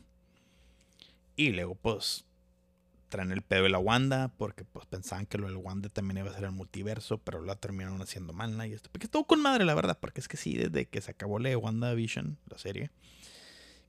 Y 1.37 1.51
luego, 1.51 1.75
pues, 1.75 2.25
traen 3.09 3.33
el 3.33 3.43
pedo 3.43 3.65
de 3.65 3.69
la 3.71 3.79
Wanda, 3.79 4.29
porque 4.37 4.65
pues 4.65 4.87
pensaban 4.87 5.27
que 5.27 5.39
lo 5.39 5.47
del 5.49 5.57
Wanda 5.57 5.89
también 5.89 6.19
iba 6.19 6.31
a 6.31 6.35
ser 6.35 6.45
el 6.45 6.53
multiverso, 6.53 7.19
pero 7.19 7.43
la 7.43 7.57
terminaron 7.57 8.01
haciendo 8.01 8.33
mal, 8.33 8.55
y 8.69 8.73
esto. 8.73 8.91
Porque 8.91 9.07
estuvo 9.07 9.27
con 9.27 9.41
madre, 9.41 9.65
la 9.65 9.75
verdad, 9.75 9.99
porque 10.01 10.21
es 10.21 10.29
que 10.29 10.37
sí, 10.37 10.57
desde 10.57 10.87
que 10.87 11.01
se 11.01 11.11
acabó 11.11 11.39
la 11.39 11.49
de 11.49 11.57
WandaVision, 11.57 12.39
la 12.47 12.59
serie, 12.59 12.91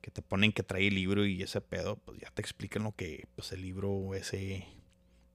que 0.01 0.11
te 0.11 0.21
ponen 0.21 0.53
que 0.53 0.63
trae 0.63 0.87
el 0.87 0.95
libro 0.95 1.25
y 1.25 1.41
ese 1.41 1.61
pedo, 1.61 1.97
pues 1.97 2.19
ya 2.19 2.31
te 2.31 2.41
explican 2.41 2.83
lo 2.83 2.93
que, 2.93 3.27
pues 3.35 3.51
el 3.51 3.61
libro 3.61 4.15
ese 4.15 4.67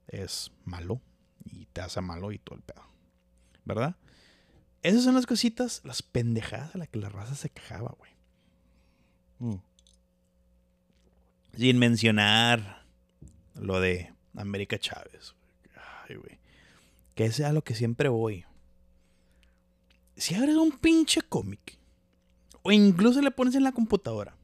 es 0.08 0.50
malo, 0.64 1.00
y 1.44 1.66
te 1.66 1.80
hace 1.80 2.00
malo 2.00 2.32
y 2.32 2.38
todo 2.38 2.56
el 2.56 2.62
pedo. 2.62 2.82
¿Verdad? 3.64 3.96
Esas 4.82 5.04
son 5.04 5.14
las 5.14 5.26
cositas, 5.26 5.80
las 5.84 6.02
pendejadas 6.02 6.74
a 6.74 6.78
las 6.78 6.88
que 6.88 6.98
la 6.98 7.08
raza 7.08 7.34
se 7.34 7.50
quejaba, 7.50 7.94
güey. 7.98 8.12
Mm. 9.38 9.60
Sin 11.56 11.78
mencionar 11.78 12.83
lo 13.54 13.80
de 13.80 14.12
América 14.36 14.78
Chávez. 14.78 15.34
Ay, 16.08 16.16
güey. 16.16 16.38
Que 17.14 17.30
sea 17.32 17.52
lo 17.52 17.62
que 17.62 17.74
siempre 17.74 18.08
voy. 18.08 18.44
Si 20.16 20.34
abres 20.34 20.56
un 20.56 20.72
pinche 20.72 21.20
cómic, 21.22 21.78
o 22.62 22.72
incluso 22.72 23.20
le 23.20 23.30
pones 23.30 23.54
en 23.54 23.64
la 23.64 23.72
computadora, 23.72 24.36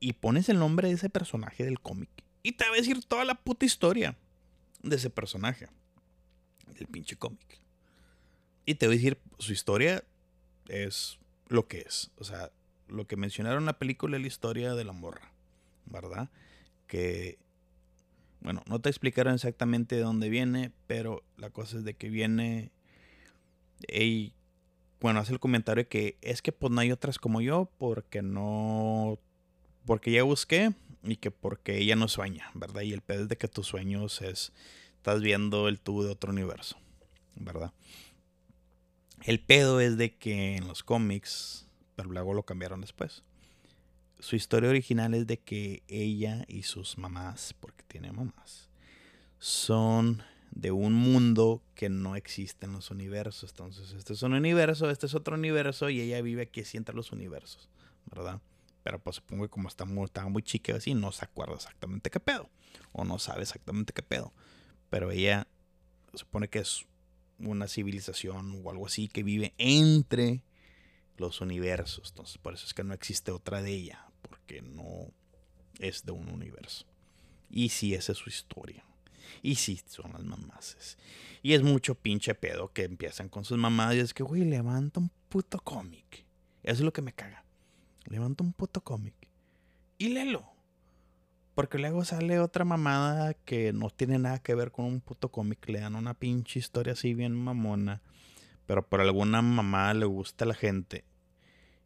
y 0.00 0.12
pones 0.12 0.48
el 0.48 0.58
nombre 0.58 0.88
de 0.88 0.94
ese 0.94 1.10
personaje 1.10 1.64
del 1.64 1.80
cómic, 1.80 2.08
y 2.42 2.52
te 2.52 2.64
va 2.64 2.74
a 2.74 2.76
decir 2.76 3.04
toda 3.04 3.24
la 3.24 3.34
puta 3.34 3.66
historia 3.66 4.16
de 4.82 4.96
ese 4.96 5.10
personaje, 5.10 5.68
del 6.74 6.86
pinche 6.86 7.16
cómic. 7.16 7.60
Y 8.64 8.74
te 8.74 8.86
voy 8.86 8.96
a 8.96 8.98
decir, 8.98 9.18
su 9.38 9.52
historia 9.52 10.04
es 10.68 11.18
lo 11.48 11.66
que 11.66 11.80
es. 11.80 12.10
O 12.18 12.24
sea, 12.24 12.50
lo 12.86 13.06
que 13.06 13.16
mencionaron 13.16 13.60
en 13.60 13.66
la 13.66 13.78
película 13.78 14.16
es 14.16 14.22
la 14.22 14.28
historia 14.28 14.74
de 14.74 14.84
la 14.84 14.92
morra, 14.92 15.32
¿verdad? 15.86 16.28
Que, 16.88 17.38
bueno, 18.40 18.64
no 18.66 18.80
te 18.80 18.88
explicaron 18.88 19.34
exactamente 19.34 19.94
de 19.94 20.02
dónde 20.02 20.28
viene, 20.28 20.72
pero 20.88 21.22
la 21.36 21.50
cosa 21.50 21.78
es 21.78 21.84
de 21.84 21.94
que 21.94 22.08
viene, 22.08 22.72
y 23.86 24.32
bueno, 25.00 25.20
hace 25.20 25.32
el 25.32 25.40
comentario 25.40 25.84
de 25.84 25.88
que 25.88 26.16
es 26.22 26.42
que 26.42 26.50
pues 26.50 26.72
no 26.72 26.80
hay 26.80 26.90
otras 26.90 27.18
como 27.18 27.40
yo 27.40 27.70
porque 27.78 28.22
no, 28.22 29.18
porque 29.86 30.10
ya 30.10 30.24
busqué 30.24 30.72
y 31.04 31.16
que 31.16 31.30
porque 31.30 31.78
ella 31.78 31.94
no 31.94 32.08
sueña, 32.08 32.50
¿verdad? 32.54 32.82
Y 32.82 32.92
el 32.92 33.02
pedo 33.02 33.22
es 33.22 33.28
de 33.28 33.38
que 33.38 33.48
tus 33.48 33.66
sueños 33.66 34.20
es, 34.22 34.52
estás 34.96 35.20
viendo 35.22 35.68
el 35.68 35.80
tú 35.80 36.02
de 36.02 36.10
otro 36.10 36.32
universo, 36.32 36.76
¿verdad? 37.36 37.72
El 39.24 39.40
pedo 39.40 39.80
es 39.80 39.96
de 39.96 40.16
que 40.16 40.56
en 40.56 40.66
los 40.66 40.82
cómics, 40.82 41.66
pero 41.96 42.10
luego 42.10 42.34
lo 42.34 42.44
cambiaron 42.44 42.80
después. 42.80 43.22
Su 44.20 44.36
historia 44.36 44.70
original 44.70 45.14
es 45.14 45.26
de 45.26 45.38
que 45.38 45.82
ella 45.86 46.44
y 46.48 46.64
sus 46.64 46.98
mamás, 46.98 47.54
porque 47.60 47.84
tiene 47.86 48.12
mamás, 48.12 48.68
son 49.38 50.22
de 50.50 50.72
un 50.72 50.92
mundo 50.92 51.62
que 51.74 51.88
no 51.88 52.16
existe 52.16 52.66
en 52.66 52.72
los 52.72 52.90
universos. 52.90 53.50
Entonces, 53.50 53.92
este 53.92 54.14
es 54.14 54.22
un 54.22 54.34
universo, 54.34 54.90
este 54.90 55.06
es 55.06 55.14
otro 55.14 55.36
universo 55.36 55.88
y 55.88 56.00
ella 56.00 56.20
vive 56.20 56.42
aquí 56.42 56.62
entre 56.74 56.94
los 56.94 57.12
universos, 57.12 57.68
¿verdad? 58.06 58.40
Pero 58.82 58.98
pues 58.98 59.16
supongo 59.16 59.44
que 59.44 59.50
como 59.50 59.68
está 59.68 59.84
muy, 59.84 60.04
estaba 60.04 60.28
muy 60.28 60.42
chica 60.42 60.74
así, 60.74 60.94
no 60.94 61.12
se 61.12 61.24
acuerda 61.24 61.54
exactamente 61.54 62.10
qué 62.10 62.20
pedo. 62.20 62.48
O 62.92 63.04
no 63.04 63.18
sabe 63.18 63.42
exactamente 63.42 63.92
qué 63.92 64.02
pedo. 64.02 64.32
Pero 64.90 65.10
ella 65.10 65.46
supone 66.14 66.48
que 66.48 66.60
es 66.60 66.86
una 67.38 67.68
civilización 67.68 68.62
o 68.64 68.70
algo 68.70 68.86
así 68.86 69.08
que 69.08 69.22
vive 69.22 69.54
entre 69.58 70.42
los 71.18 71.40
universos. 71.40 72.10
Entonces, 72.10 72.38
por 72.38 72.54
eso 72.54 72.66
es 72.66 72.74
que 72.74 72.84
no 72.84 72.94
existe 72.94 73.30
otra 73.30 73.60
de 73.62 73.72
ella, 73.72 74.07
porque 74.22 74.62
no 74.62 75.12
es 75.78 76.04
de 76.04 76.12
un 76.12 76.28
universo. 76.28 76.86
Y 77.50 77.70
sí, 77.70 77.94
esa 77.94 78.12
es 78.12 78.18
su 78.18 78.28
historia. 78.28 78.84
Y 79.42 79.56
sí, 79.56 79.80
son 79.86 80.12
las 80.12 80.24
mamases. 80.24 80.98
Y 81.42 81.54
es 81.54 81.62
mucho 81.62 81.94
pinche 81.94 82.34
pedo 82.34 82.72
que 82.72 82.84
empiezan 82.84 83.28
con 83.28 83.44
sus 83.44 83.58
mamás 83.58 83.94
y 83.94 84.00
es 84.00 84.14
que, 84.14 84.22
güey, 84.22 84.44
levanta 84.44 85.00
un 85.00 85.10
puto 85.28 85.58
cómic. 85.60 86.24
Eso 86.62 86.74
es 86.74 86.80
lo 86.80 86.92
que 86.92 87.02
me 87.02 87.12
caga. 87.12 87.44
Levanta 88.06 88.44
un 88.44 88.52
puto 88.52 88.82
cómic. 88.82 89.14
Y 89.98 90.08
léelo. 90.10 90.50
Porque 91.54 91.78
luego 91.78 92.04
sale 92.04 92.38
otra 92.38 92.64
mamada 92.64 93.34
que 93.34 93.72
no 93.72 93.90
tiene 93.90 94.18
nada 94.18 94.38
que 94.38 94.54
ver 94.54 94.70
con 94.70 94.84
un 94.84 95.00
puto 95.00 95.30
cómic. 95.30 95.68
Le 95.68 95.80
dan 95.80 95.96
una 95.96 96.14
pinche 96.14 96.58
historia 96.58 96.92
así 96.92 97.14
bien 97.14 97.34
mamona. 97.34 98.02
Pero 98.66 98.86
por 98.86 99.00
alguna 99.00 99.42
mamá 99.42 99.92
le 99.94 100.06
gusta 100.06 100.44
a 100.44 100.48
la 100.48 100.54
gente. 100.54 101.04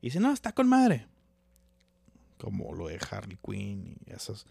Y 0.01 0.09
dice, 0.09 0.21
no, 0.21 0.33
está 0.33 0.53
con 0.53 0.69
madre. 0.69 1.07
Como 2.43 2.75
lo 2.75 2.89
de 2.89 2.99
Harley 3.09 3.39
Quinn 3.41 3.99
y 4.05 4.13
esos. 4.13 4.49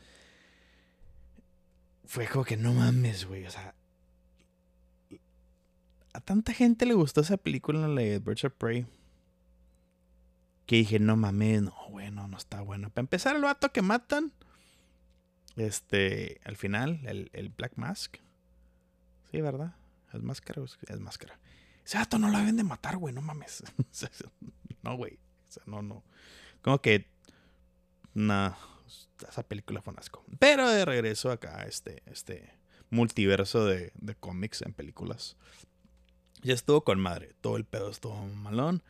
Fue 2.05 2.25
como 2.25 2.45
que 2.45 2.55
no 2.55 2.73
mames, 2.73 3.25
güey. 3.25 3.45
O 3.45 3.51
sea. 3.51 3.75
A 6.13 6.21
tanta 6.21 6.53
gente 6.53 6.85
le 6.85 6.93
gustó 6.93 7.19
esa 7.19 7.35
película, 7.35 7.85
la 7.89 8.01
de 8.01 8.19
Birds 8.19 8.45
of 8.45 8.53
Prey. 8.53 8.85
Que 10.65 10.77
dije, 10.77 10.99
no 10.99 11.17
mames, 11.17 11.63
no, 11.63 11.75
bueno, 11.89 12.29
no 12.29 12.37
está 12.37 12.61
bueno. 12.61 12.89
Para 12.91 13.01
empezar, 13.01 13.35
el 13.35 13.41
vato 13.41 13.73
que 13.73 13.81
matan 13.81 14.31
este, 15.57 16.39
al 16.45 16.55
final, 16.55 17.01
el, 17.03 17.49
Black 17.49 17.73
Mask. 17.75 18.17
Sí, 19.31 19.41
¿verdad? 19.41 19.75
Es 20.13 20.21
máscara, 20.21 20.61
es 20.63 20.99
máscara. 21.01 21.37
Ese 21.85 21.97
gato 21.97 22.17
no 22.19 22.29
la 22.29 22.39
deben 22.39 22.55
de 22.55 22.63
matar, 22.63 22.95
güey, 22.95 23.13
no 23.13 23.21
mames. 23.21 23.63
no, 24.81 24.95
güey. 24.95 25.19
O 25.49 25.51
sea, 25.51 25.63
no, 25.65 25.81
no. 25.81 26.03
Como 26.61 26.81
que. 26.81 27.11
Nah, 28.13 28.53
esa 29.27 29.43
película 29.43 29.81
fue 29.81 29.93
un 29.93 29.99
asco. 29.99 30.23
Pero 30.39 30.69
de 30.69 30.85
regreso 30.85 31.31
acá, 31.31 31.63
este, 31.63 32.03
este 32.05 32.57
multiverso 32.89 33.65
de, 33.65 33.91
de 33.95 34.15
cómics 34.15 34.61
en 34.61 34.73
películas. 34.73 35.37
Ya 36.41 36.53
estuvo 36.53 36.83
con 36.83 36.99
madre. 36.99 37.33
Todo 37.41 37.57
el 37.57 37.65
pedo 37.65 37.89
estuvo 37.89 38.25
malón. 38.27 38.83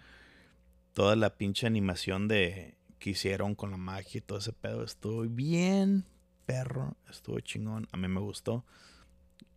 Toda 0.93 1.15
la 1.15 1.35
pinche 1.37 1.67
animación 1.67 2.27
de 2.27 2.75
que 3.01 3.09
hicieron 3.09 3.55
con 3.55 3.71
la 3.71 3.77
magia 3.77 4.19
y 4.19 4.21
todo 4.21 4.37
ese 4.37 4.53
pedo 4.53 4.83
estuvo 4.83 5.21
bien, 5.23 6.05
perro, 6.45 6.95
estuvo 7.09 7.39
chingón, 7.39 7.87
a 7.91 7.97
mí 7.97 8.07
me 8.07 8.19
gustó. 8.19 8.63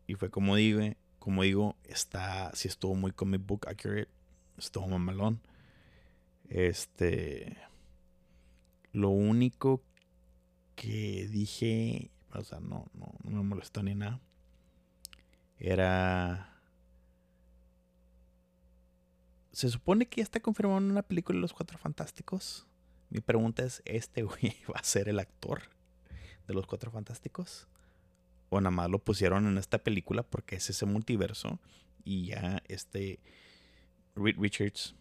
Y 0.06 0.14
fue 0.14 0.30
como 0.30 0.56
digo, 0.56 0.80
como 1.18 1.42
digo, 1.42 1.76
está, 1.84 2.50
si 2.54 2.68
estuvo 2.68 2.94
muy 2.94 3.12
comic 3.12 3.44
book 3.44 3.68
accurate, 3.68 4.08
estuvo 4.56 4.88
mamalón. 4.88 5.40
Este, 6.48 7.58
lo 8.94 9.10
único 9.10 9.82
que 10.74 11.28
dije, 11.30 12.10
o 12.32 12.42
sea, 12.42 12.60
no, 12.60 12.86
no, 12.94 13.12
no 13.22 13.30
me 13.30 13.42
molestó 13.42 13.82
ni 13.82 13.94
nada, 13.94 14.20
era... 15.58 16.50
Se 19.52 19.68
supone 19.68 20.06
que 20.06 20.16
ya 20.16 20.22
está 20.24 20.40
confirmado 20.40 20.78
en 20.78 20.90
una 20.90 21.02
película 21.02 21.36
de 21.36 21.42
los 21.42 21.52
Cuatro 21.52 21.78
Fantásticos. 21.78 22.66
Mi 23.10 23.20
pregunta 23.20 23.62
es, 23.62 23.82
¿este 23.84 24.22
güey 24.22 24.56
va 24.74 24.80
a 24.80 24.82
ser 24.82 25.08
el 25.08 25.20
actor? 25.20 25.74
de 26.46 26.54
los 26.54 26.66
Cuatro 26.66 26.90
Fantásticos. 26.90 27.68
O 28.50 28.60
nada 28.60 28.70
más 28.70 28.90
lo 28.90 28.98
pusieron 28.98 29.46
en 29.46 29.58
esta 29.58 29.78
película 29.78 30.22
porque 30.22 30.56
es 30.56 30.70
ese 30.70 30.86
multiverso. 30.86 31.58
Y 32.04 32.26
ya 32.26 32.62
este 32.68 33.20
Reed 34.14 34.36
Richards, 34.38 34.94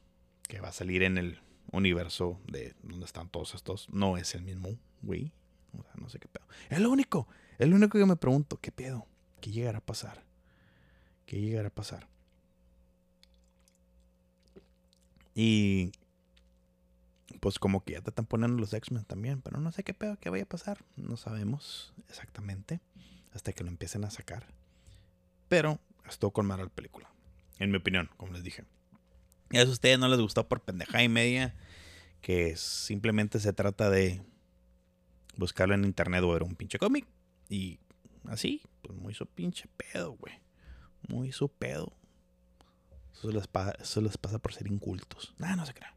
que 0.47 0.61
va 0.61 0.69
a 0.69 0.73
salir 0.73 1.03
en 1.03 1.17
el 1.17 1.39
universo 1.73 2.39
de 2.47 2.75
donde 2.83 3.05
están 3.05 3.27
todos 3.29 3.55
estos, 3.55 3.89
no 3.89 4.17
es 4.17 4.33
el 4.35 4.43
mismo 4.43 4.77
güey. 5.01 5.33
O 5.77 5.83
sea, 5.83 5.93
no 5.99 6.07
sé 6.07 6.19
qué 6.19 6.27
pedo. 6.27 6.45
Es 6.69 6.79
lo 6.79 6.91
único, 6.91 7.27
es 7.57 7.67
lo 7.67 7.75
único 7.75 7.97
que 7.97 8.05
me 8.05 8.15
pregunto, 8.15 8.59
¿qué 8.61 8.71
pedo? 8.71 9.07
¿Qué 9.41 9.51
llegará 9.51 9.79
a 9.79 9.85
pasar? 9.85 10.23
¿Qué 11.25 11.41
llegará 11.41 11.67
a 11.67 11.71
pasar? 11.71 12.07
Y 15.35 15.91
pues 17.39 17.59
como 17.59 17.83
que 17.83 17.93
ya 17.93 18.01
te 18.01 18.11
están 18.11 18.25
poniendo 18.25 18.57
los 18.59 18.73
X-Men 18.73 19.03
también, 19.03 19.41
pero 19.41 19.59
no 19.59 19.71
sé 19.71 19.83
qué 19.83 19.93
pedo 19.93 20.17
que 20.17 20.29
vaya 20.29 20.43
a 20.43 20.47
pasar, 20.47 20.85
no 20.95 21.17
sabemos 21.17 21.93
exactamente 22.07 22.79
hasta 23.33 23.51
que 23.51 23.63
lo 23.63 23.69
empiecen 23.69 24.05
a 24.05 24.11
sacar. 24.11 24.47
Pero 25.49 25.79
estuvo 26.07 26.31
con 26.31 26.47
la 26.47 26.67
película, 26.67 27.09
en 27.59 27.71
mi 27.71 27.77
opinión, 27.77 28.09
como 28.15 28.33
les 28.33 28.43
dije. 28.43 28.63
Y 29.53 29.59
a 29.59 29.65
ustedes 29.65 29.99
no 29.99 30.07
les 30.07 30.19
gustó 30.19 30.49
por 30.49 30.61
pendeja 30.61 31.03
y 31.03 31.09
media, 31.09 31.53
que 32.21 32.57
simplemente 32.57 33.39
se 33.39 33.53
trata 33.53 33.91
de 33.91 34.23
buscarlo 35.37 35.75
en 35.75 35.85
internet 35.85 36.23
o 36.23 36.31
ver 36.31 36.41
un 36.41 36.55
pinche 36.55 36.79
cómic 36.79 37.05
y 37.49 37.79
así, 38.25 38.63
pues 38.81 38.97
muy 38.97 39.13
su 39.13 39.27
pinche 39.27 39.69
pedo, 39.77 40.13
güey. 40.13 40.41
Muy 41.07 41.31
su 41.31 41.49
pedo. 41.49 41.93
Eso 43.13 43.29
les, 43.29 43.45
pasa, 43.45 43.75
eso 43.79 44.01
les 44.01 44.17
pasa 44.17 44.39
por 44.39 44.55
ser 44.55 44.65
incultos. 44.65 45.35
Nada, 45.37 45.55
no 45.55 45.67
se 45.67 45.75
crean. 45.75 45.93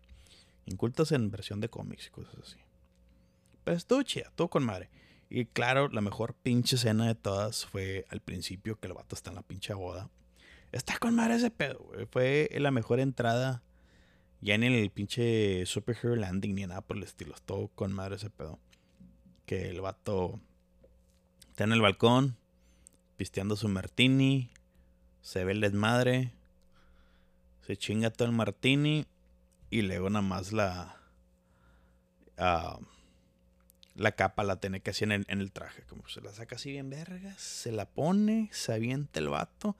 Incultas 0.66 1.10
en 1.12 1.30
versión 1.30 1.62
de 1.62 1.70
cómics 1.70 2.08
y 2.08 2.10
cosas 2.10 2.34
así. 2.42 2.58
Pero 3.64 3.78
estuvo 3.78 4.02
todo 4.34 4.50
con 4.50 4.64
madre. 4.64 4.90
Y 5.30 5.46
claro, 5.46 5.88
la 5.88 6.02
mejor 6.02 6.34
pinche 6.34 6.76
escena 6.76 7.06
de 7.06 7.14
todas 7.14 7.64
fue 7.64 8.04
al 8.10 8.20
principio 8.20 8.78
que 8.78 8.88
el 8.88 8.92
vato 8.92 9.16
está 9.16 9.30
en 9.30 9.36
la 9.36 9.42
pinche 9.42 9.72
boda. 9.72 10.10
Está 10.76 10.98
con 10.98 11.14
madre 11.14 11.36
ese 11.36 11.50
pedo, 11.50 11.78
güey. 11.78 12.06
Fue 12.06 12.48
la 12.52 12.70
mejor 12.70 13.00
entrada. 13.00 13.62
Ya 14.40 14.54
en 14.54 14.62
el 14.62 14.90
pinche 14.90 15.64
Superhero 15.66 16.14
Landing 16.14 16.54
ni 16.54 16.66
nada 16.66 16.82
por 16.82 16.96
el 16.96 17.02
estilo. 17.02 17.34
Todo 17.44 17.68
con 17.68 17.92
madre 17.92 18.16
ese 18.16 18.30
pedo. 18.30 18.58
Que 19.46 19.70
el 19.70 19.80
vato 19.80 20.40
Está 21.56 21.64
en 21.64 21.72
el 21.72 21.80
balcón, 21.80 22.36
pisteando 23.16 23.56
su 23.56 23.66
martini. 23.70 24.50
Se 25.22 25.42
ve 25.42 25.52
el 25.52 25.62
desmadre. 25.62 26.34
Se 27.66 27.78
chinga 27.78 28.10
todo 28.10 28.28
el 28.28 28.34
martini. 28.34 29.06
Y 29.70 29.80
luego 29.80 30.10
nada 30.10 30.20
más 30.20 30.52
la. 30.52 31.00
ah, 32.36 32.78
la 33.94 34.12
capa 34.12 34.44
la 34.44 34.56
tiene 34.56 34.80
que 34.80 34.90
hacer 34.90 35.10
en, 35.10 35.24
en 35.28 35.40
el 35.40 35.50
traje. 35.50 35.82
Como 35.88 36.06
se 36.08 36.20
la 36.20 36.34
saca 36.34 36.56
así 36.56 36.72
bien 36.72 36.90
vergas. 36.90 37.40
Se 37.40 37.72
la 37.72 37.86
pone. 37.86 38.50
Se 38.52 38.74
avienta 38.74 39.18
el 39.18 39.30
vato. 39.30 39.76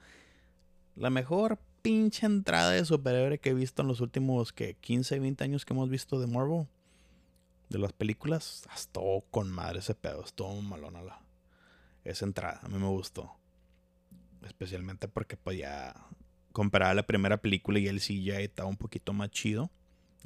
La 0.97 1.11
mejor 1.11 1.59
pinche 1.83 2.25
entrada 2.25 2.71
de 2.71 2.83
superhéroe 2.83 3.37
que 3.37 3.51
he 3.51 3.53
visto 3.53 3.83
en 3.83 3.87
los 3.87 4.01
últimos 4.01 4.51
que 4.51 4.73
15, 4.73 5.19
20 5.19 5.43
años 5.43 5.63
que 5.63 5.73
hemos 5.73 5.89
visto 5.89 6.19
de 6.19 6.25
Marvel. 6.25 6.67
De 7.69 7.77
las 7.77 7.93
películas. 7.93 8.67
Estuvo 8.75 9.21
con 9.29 9.51
madre 9.51 9.79
ese 9.79 9.93
pedo. 9.93 10.23
Estuvo 10.23 10.59
malona 10.61 11.03
la. 11.03 11.21
Esa 12.03 12.25
entrada. 12.25 12.61
A 12.63 12.67
mí 12.67 12.79
me 12.79 12.87
gustó. 12.87 13.31
Especialmente 14.43 15.07
porque 15.07 15.37
pues 15.37 15.59
ya 15.59 15.93
comparada 16.51 16.93
a 16.93 16.95
la 16.95 17.05
primera 17.05 17.37
película 17.37 17.77
y 17.77 17.87
el 17.87 17.99
CGI 17.99 18.31
estaba 18.31 18.67
un 18.67 18.77
poquito 18.77 19.13
más 19.13 19.29
chido. 19.29 19.69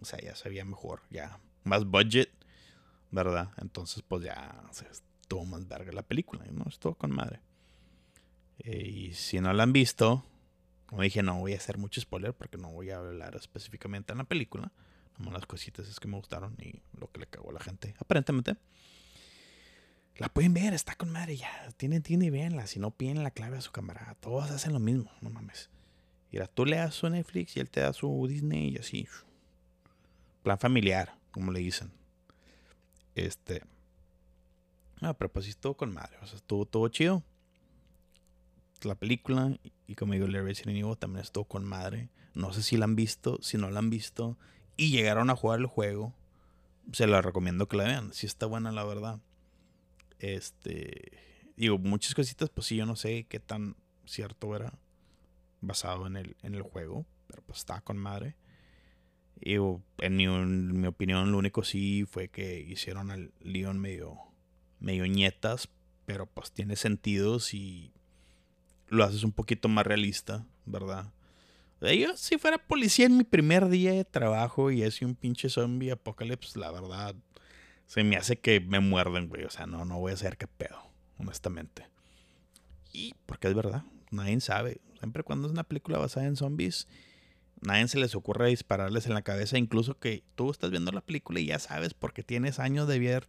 O 0.02 0.06
sea, 0.06 0.20
ya 0.22 0.36
se 0.36 0.48
veía 0.48 0.64
mejor, 0.64 1.02
ya 1.10 1.40
más 1.66 1.86
budget, 1.86 2.30
¿verdad? 3.12 3.52
Entonces 3.58 4.04
pues 4.08 4.24
ya 4.24 4.64
se 4.72 4.88
estuvo 4.88 5.44
más 5.46 5.68
verga 5.68 5.92
la 5.92 6.04
película, 6.04 6.46
¿no? 6.50 6.64
Estuvo 6.70 6.96
con 6.96 7.12
madre. 7.12 7.42
Eh, 8.60 8.88
y 8.88 9.14
si 9.14 9.42
no 9.42 9.52
la 9.52 9.64
han 9.64 9.74
visto, 9.74 10.24
como 10.92 11.04
dije, 11.04 11.24
no 11.24 11.40
voy 11.40 11.54
a 11.54 11.56
hacer 11.56 11.78
mucho 11.78 12.02
spoiler 12.02 12.34
porque 12.34 12.58
no 12.58 12.70
voy 12.70 12.90
a 12.90 12.98
hablar 12.98 13.34
específicamente 13.38 14.12
en 14.12 14.18
la 14.18 14.26
película. 14.26 14.74
Nomás 15.18 15.36
las 15.36 15.46
cositas 15.46 15.88
es 15.88 16.02
que 16.02 16.10
me 16.10 16.18
gustaron 16.18 16.58
y 16.60 16.82
lo 17.00 17.10
que 17.10 17.22
le 17.22 17.28
cagó 17.28 17.50
a 17.52 17.54
la 17.54 17.62
gente, 17.62 17.96
aparentemente. 17.98 18.58
La 20.18 20.28
pueden 20.28 20.54
ver, 20.54 20.74
está 20.74 20.96
con 20.96 21.10
madre 21.10 21.38
ya. 21.38 21.50
Tiene 21.78 22.04
y 22.06 22.30
véanla. 22.30 22.68
Si 22.68 22.78
no, 22.78 22.92
piden 22.92 23.24
la 23.24 23.32
clave 23.32 23.58
a 23.58 23.62
su 23.62 23.72
camarada. 23.72 24.16
Todos 24.16 24.52
hacen 24.52 24.74
lo 24.74 24.80
mismo, 24.80 25.10
no 25.22 25.30
mames. 25.30 25.70
Mira, 26.30 26.48
tú 26.48 26.66
le 26.66 26.76
das 26.76 26.94
su 26.94 27.10
Netflix 27.10 27.56
y 27.56 27.62
él 27.62 27.70
te 27.70 27.80
da 27.80 27.94
su 27.94 28.28
Disney 28.28 28.72
y 28.72 28.78
así. 28.78 29.08
Plan 30.44 30.60
familiar, 30.60 31.16
como 31.32 31.54
le 31.54 31.62
dicen. 31.62 31.90
Este. 33.16 33.64
Ah, 35.00 35.14
pero 35.14 35.32
pues 35.32 35.46
sí 35.46 35.52
estuvo 35.52 35.78
con 35.78 35.94
madre. 35.94 36.18
O 36.22 36.28
sea, 36.28 36.36
estuvo 36.36 36.66
todo 36.66 36.90
chido. 36.90 37.24
La 38.84 38.96
película, 38.96 39.58
y 39.92 39.96
como 39.96 40.14
digo, 40.14 40.26
el 40.26 40.34
Resident 40.34 40.78
Evil 40.78 40.98
también 40.98 41.22
estuvo 41.22 41.44
con 41.44 41.66
madre. 41.66 42.08
No 42.34 42.54
sé 42.54 42.64
si 42.64 42.78
la 42.78 42.86
han 42.86 42.96
visto, 42.96 43.40
si 43.42 43.58
no 43.58 43.70
la 43.70 43.80
han 43.80 43.90
visto 43.90 44.38
y 44.78 44.90
llegaron 44.92 45.30
a 45.30 45.36
jugar 45.36 45.60
el 45.60 45.66
juego, 45.66 46.16
se 46.94 47.08
la 47.08 47.22
recomiendo 47.22 47.68
que 47.68 47.76
la 47.76 47.84
vean. 47.84 48.14
Si 48.14 48.26
está 48.26 48.46
buena, 48.46 48.72
la 48.72 48.86
verdad. 48.86 49.20
Este. 50.20 51.12
Digo, 51.58 51.78
muchas 51.78 52.16
cositas, 52.16 52.50
pues 52.50 52.68
sí, 52.68 52.78
yo 52.78 52.86
no 52.86 52.96
sé 52.96 53.26
qué 53.28 53.42
tan 53.42 53.76
cierto 54.06 54.56
era 54.56 54.80
basado 55.60 56.08
en 56.08 56.16
el, 56.16 56.38
en 56.42 56.56
el 56.56 56.62
juego, 56.62 57.06
pero 57.28 57.42
pues 57.42 57.60
estaba 57.60 57.82
con 57.82 57.98
madre. 57.98 58.38
Y 59.42 59.56
en 59.56 60.16
mi, 60.16 60.24
en 60.24 60.80
mi 60.80 60.88
opinión, 60.88 61.34
lo 61.34 61.38
único 61.38 61.64
sí 61.66 62.06
fue 62.10 62.30
que 62.30 62.62
hicieron 62.62 63.12
al 63.12 63.34
Leon 63.42 63.78
medio, 63.78 64.20
medio 64.80 65.06
ñetas, 65.06 65.68
pero 66.06 66.28
pues 66.28 66.54
tiene 66.54 66.78
sentido 66.78 67.42
si 67.42 67.92
lo 68.92 69.06
haces 69.06 69.24
un 69.24 69.32
poquito 69.32 69.70
más 69.70 69.88
realista, 69.88 70.46
¿verdad? 70.66 71.12
Yo, 71.82 72.16
si 72.16 72.38
fuera 72.38 72.60
policía 72.60 73.08
en 73.08 73.18
mi 73.18 73.24
primer 73.24 73.70
día 73.70 73.94
de 73.94 74.06
trabajo 74.06 74.70
y 74.70 74.84
es 74.84 75.02
un 75.02 75.16
pinche 75.16 75.50
zombie 75.50 75.92
apocalypse, 75.92 76.60
la 76.60 76.70
verdad, 76.72 77.16
se 77.88 78.04
me 78.04 78.18
hace 78.18 78.38
que 78.38 78.60
me 78.60 78.80
muerden, 78.82 79.30
güey. 79.30 79.46
O 79.46 79.50
sea, 79.50 79.66
no, 79.66 79.86
no 79.86 79.98
voy 79.98 80.12
a 80.12 80.18
saber 80.18 80.38
qué 80.38 80.46
pedo, 80.46 80.78
honestamente. 81.18 81.88
Y 82.92 83.16
porque 83.26 83.48
es 83.48 83.56
verdad, 83.56 83.84
nadie 84.12 84.40
sabe. 84.42 84.82
Siempre 85.00 85.24
cuando 85.24 85.48
es 85.48 85.54
una 85.54 85.64
película 85.64 85.98
basada 85.98 86.28
en 86.28 86.36
zombies, 86.36 86.88
nadie 87.62 87.88
se 87.88 87.98
les 87.98 88.14
ocurre 88.14 88.50
dispararles 88.50 89.08
en 89.08 89.14
la 89.14 89.24
cabeza. 89.24 89.58
Incluso 89.58 89.98
que 89.98 90.24
tú 90.36 90.52
estás 90.52 90.70
viendo 90.70 90.92
la 90.92 91.02
película 91.02 91.40
y 91.40 91.46
ya 91.46 91.60
sabes 91.60 91.94
porque 91.94 92.24
tienes 92.24 92.60
años 92.60 92.88
de 92.90 93.00
ver 93.00 93.28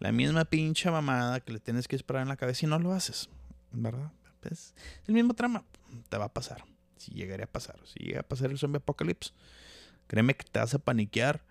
la 0.00 0.10
misma 0.10 0.44
pinche 0.44 0.90
mamada 0.90 1.40
que 1.40 1.52
le 1.52 1.60
tienes 1.60 1.86
que 1.86 1.96
disparar 1.96 2.22
en 2.22 2.28
la 2.28 2.36
cabeza 2.36 2.66
y 2.66 2.68
no 2.68 2.80
lo 2.80 2.92
haces, 2.92 3.30
¿verdad? 3.70 4.12
Es 4.50 4.74
el 5.06 5.14
mismo 5.14 5.34
trama, 5.34 5.64
te 6.08 6.16
va 6.16 6.26
a 6.26 6.32
pasar. 6.32 6.64
Si 6.96 7.12
llegaría 7.12 7.44
a 7.44 7.50
pasar, 7.50 7.78
si 7.84 8.04
llega 8.04 8.20
a 8.20 8.28
pasar 8.28 8.50
el 8.50 8.58
zombie 8.58 8.78
apocalypse, 8.78 9.32
créeme 10.06 10.36
que 10.36 10.44
te 10.44 10.58
vas 10.58 10.74
a 10.74 10.78
paniquear. 10.78 11.44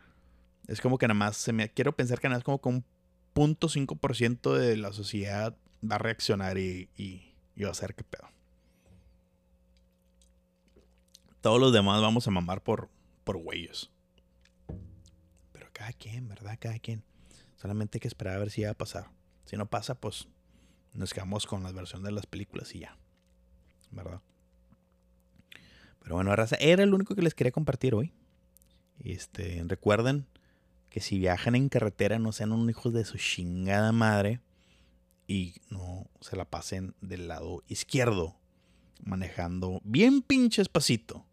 Es 0.68 0.82
como 0.82 0.98
que 0.98 1.08
nada 1.08 1.18
más, 1.18 1.38
se 1.38 1.54
me, 1.54 1.70
quiero 1.70 1.96
pensar 1.96 2.20
que 2.20 2.28
nada 2.28 2.40
más 2.40 2.44
como 2.44 2.62
que 2.62 2.70
un 2.70 2.86
punto 3.34 3.68
5% 3.68 4.56
de 4.56 4.78
la 4.78 4.94
sociedad 4.94 5.56
va 5.84 5.96
a 5.96 6.00
reaccionar 6.00 6.58
y, 6.58 6.90
y, 6.98 7.34
y 7.56 7.64
va 7.64 7.70
a 7.70 7.72
hacer 7.72 7.96
que 7.96 8.04
pedo. 8.04 8.28
Todos 11.42 11.60
los 11.60 11.74
demás 11.74 12.02
vamos 12.02 12.26
a 12.28 12.32
mamar 12.32 12.64
por, 12.64 12.90
por 13.26 13.38
güeyes. 13.38 13.90
Pero 15.52 15.68
cada 15.74 15.92
quien, 15.92 16.30
¿verdad? 16.30 16.58
Cada 16.60 16.80
quien. 16.80 17.04
Solamente 17.58 17.98
hay 17.98 18.00
que 18.00 18.08
esperar 18.08 18.38
a 18.38 18.40
ver 18.40 18.50
si 18.50 18.64
va 18.64 18.72
a 18.72 18.76
pasar. 18.76 19.10
Si 19.46 19.58
no 19.58 19.66
pasa, 19.66 19.96
pues 19.96 20.30
nos 20.94 21.14
quedamos 21.14 21.46
con 21.46 21.64
la 21.64 21.72
versión 21.72 22.04
de 22.04 22.12
las 22.12 22.26
películas 22.26 22.74
y 22.76 22.80
ya. 22.80 22.98
¿Verdad? 23.92 24.22
Pero 26.02 26.16
bueno, 26.16 26.36
raza, 26.36 26.56
era 26.60 26.84
el 26.84 26.94
único 26.94 27.16
que 27.16 27.22
les 27.22 27.34
quería 27.34 27.52
compartir 27.52 27.96
hoy. 27.96 28.12
Este, 29.04 29.64
recuerden 29.66 30.28
que 30.90 31.00
si 31.00 31.18
viajan 31.18 31.56
en 31.56 31.70
carretera 31.70 32.20
no 32.20 32.32
sean 32.32 32.52
unos 32.52 32.70
hijos 32.70 32.94
de 32.94 33.06
su 33.06 33.18
chingada 33.18 33.92
madre 33.92 34.42
y 35.28 35.56
no 35.70 36.08
se 36.20 36.36
la 36.36 36.46
pasen 36.46 36.94
del 37.02 37.28
lado 37.28 37.64
izquierdo, 37.68 38.36
manejando 39.04 39.82
bien 39.84 40.22
pinche 40.22 40.62
espacito. 40.62 41.26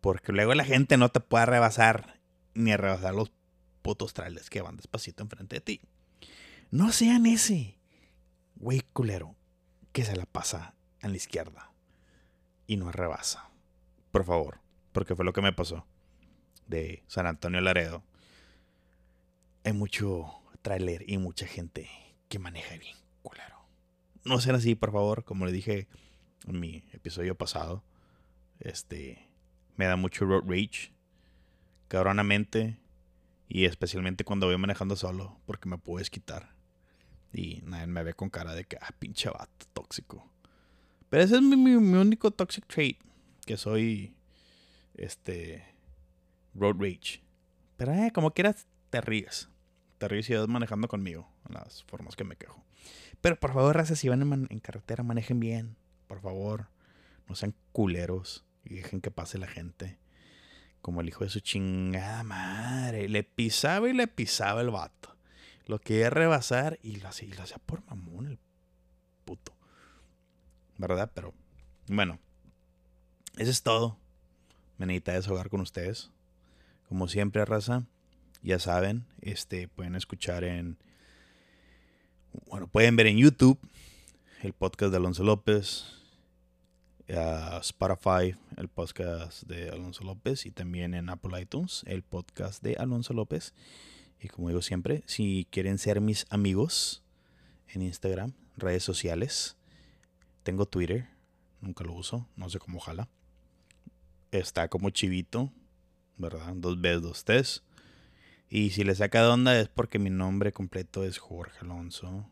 Porque 0.00 0.32
luego 0.32 0.54
la 0.54 0.64
gente 0.64 0.96
no 0.96 1.10
te 1.10 1.20
puede 1.20 1.46
rebasar 1.46 2.20
ni 2.54 2.74
rebasar 2.74 3.14
los 3.14 3.32
putos 3.82 4.14
trailers 4.14 4.48
que 4.48 4.62
van 4.62 4.76
despacito 4.76 5.22
enfrente 5.22 5.56
de 5.56 5.60
ti. 5.60 5.80
No 6.70 6.92
sean 6.92 7.26
ese 7.26 7.79
güey 8.60 8.82
culero 8.92 9.34
que 9.92 10.04
se 10.04 10.14
la 10.14 10.26
pasa 10.26 10.74
en 11.00 11.10
la 11.10 11.16
izquierda 11.16 11.72
y 12.66 12.76
no 12.76 12.92
rebasa. 12.92 13.50
Por 14.12 14.24
favor, 14.24 14.60
porque 14.92 15.16
fue 15.16 15.24
lo 15.24 15.32
que 15.32 15.40
me 15.40 15.52
pasó 15.52 15.86
de 16.66 17.02
San 17.08 17.26
Antonio 17.26 17.60
Laredo. 17.60 18.04
Hay 19.64 19.72
mucho 19.72 20.26
trailer 20.62 21.08
y 21.08 21.16
mucha 21.18 21.46
gente 21.46 21.90
que 22.28 22.38
maneja 22.38 22.76
bien 22.76 22.96
culero. 23.22 23.66
No 24.24 24.38
sean 24.40 24.56
así, 24.56 24.74
por 24.74 24.92
favor, 24.92 25.24
como 25.24 25.46
le 25.46 25.52
dije 25.52 25.88
en 26.46 26.60
mi 26.60 26.84
episodio 26.92 27.34
pasado. 27.34 27.82
Este 28.60 29.26
me 29.76 29.86
da 29.86 29.96
mucho 29.96 30.26
road 30.26 30.44
rage, 30.46 30.92
cabronamente, 31.88 32.78
y 33.48 33.64
especialmente 33.64 34.24
cuando 34.24 34.46
voy 34.46 34.58
manejando 34.58 34.96
solo, 34.96 35.40
porque 35.46 35.68
me 35.68 35.78
puedes 35.78 36.10
quitar. 36.10 36.59
Y 37.32 37.62
nadie 37.64 37.86
me 37.86 38.02
ve 38.02 38.14
con 38.14 38.30
cara 38.30 38.54
de 38.54 38.64
que, 38.64 38.76
ah, 38.80 38.92
pinche 38.98 39.30
vato 39.30 39.66
tóxico. 39.72 40.28
Pero 41.08 41.22
ese 41.22 41.36
es 41.36 41.42
mi, 41.42 41.56
mi, 41.56 41.76
mi 41.78 41.98
único 41.98 42.30
toxic 42.30 42.66
trait, 42.66 42.98
que 43.46 43.56
soy, 43.56 44.14
este, 44.94 45.64
road 46.54 46.76
rage. 46.78 47.22
Pero, 47.76 47.92
eh, 47.92 48.10
como 48.12 48.32
quieras, 48.32 48.66
te 48.90 49.00
ríes. 49.00 49.48
Te 49.98 50.08
ríes 50.08 50.30
y 50.30 50.34
vas 50.34 50.48
manejando 50.48 50.88
conmigo, 50.88 51.28
las 51.48 51.84
formas 51.84 52.16
que 52.16 52.24
me 52.24 52.36
quejo. 52.36 52.64
Pero 53.20 53.38
por 53.38 53.52
favor, 53.52 53.76
raza, 53.76 53.96
si 53.96 54.08
van 54.08 54.22
en, 54.22 54.46
en 54.50 54.60
carretera, 54.60 55.02
manejen 55.02 55.40
bien. 55.40 55.76
Por 56.06 56.20
favor, 56.20 56.68
no 57.28 57.34
sean 57.34 57.54
culeros 57.72 58.44
y 58.64 58.74
dejen 58.74 59.00
que 59.00 59.10
pase 59.10 59.38
la 59.38 59.46
gente. 59.46 59.98
Como 60.80 61.00
el 61.00 61.08
hijo 61.08 61.24
de 61.24 61.30
su 61.30 61.40
chingada 61.40 62.22
madre. 62.22 63.08
Le 63.08 63.22
pisaba 63.22 63.88
y 63.88 63.92
le 63.92 64.06
pisaba 64.06 64.62
el 64.62 64.70
vato. 64.70 65.16
Lo 65.70 65.78
quería 65.78 66.10
rebasar 66.10 66.80
y 66.82 66.96
lo 66.96 67.08
hacía, 67.08 67.28
por 67.64 67.86
mamón 67.86 68.26
el 68.26 68.40
puto. 69.24 69.54
¿Verdad? 70.78 71.12
Pero 71.14 71.32
bueno. 71.86 72.18
Eso 73.36 73.52
es 73.52 73.62
todo. 73.62 73.96
Me 74.78 74.86
necesita 74.86 75.12
deshogar 75.12 75.48
con 75.48 75.60
ustedes. 75.60 76.10
Como 76.88 77.06
siempre, 77.06 77.44
raza. 77.44 77.84
Ya 78.42 78.58
saben, 78.58 79.06
este 79.20 79.68
pueden 79.68 79.94
escuchar 79.94 80.42
en. 80.42 80.76
Bueno, 82.48 82.66
pueden 82.66 82.96
ver 82.96 83.06
en 83.06 83.18
YouTube 83.18 83.60
el 84.42 84.52
podcast 84.52 84.90
de 84.90 84.96
Alonso 84.96 85.22
López 85.22 85.84
uh, 87.10 87.58
Spotify, 87.60 88.34
el 88.56 88.66
podcast 88.66 89.44
de 89.44 89.70
Alonso 89.70 90.02
López, 90.02 90.46
y 90.46 90.50
también 90.50 90.94
en 90.94 91.10
Apple 91.10 91.40
iTunes, 91.40 91.84
el 91.86 92.02
podcast 92.02 92.60
de 92.60 92.74
Alonso 92.74 93.14
López. 93.14 93.54
Y 94.20 94.28
como 94.28 94.48
digo 94.48 94.62
siempre, 94.62 95.02
si 95.06 95.46
quieren 95.50 95.78
ser 95.78 96.00
mis 96.00 96.26
amigos 96.30 97.02
en 97.68 97.82
Instagram, 97.82 98.34
redes 98.56 98.82
sociales, 98.82 99.56
tengo 100.42 100.66
Twitter, 100.66 101.08
nunca 101.60 101.84
lo 101.84 101.94
uso, 101.94 102.28
no 102.36 102.50
sé 102.50 102.58
cómo 102.58 102.80
jala. 102.80 103.08
Está 104.30 104.68
como 104.68 104.90
chivito, 104.90 105.50
¿verdad? 106.16 106.52
Dos 106.56 106.80
veces, 106.80 107.02
dos 107.02 107.24
T's. 107.24 107.62
Y 108.48 108.70
si 108.70 108.84
le 108.84 108.94
saca 108.94 109.22
de 109.22 109.28
onda 109.28 109.58
es 109.58 109.68
porque 109.68 109.98
mi 109.98 110.10
nombre 110.10 110.52
completo 110.52 111.04
es 111.04 111.18
Jorge 111.18 111.58
Alonso 111.60 112.26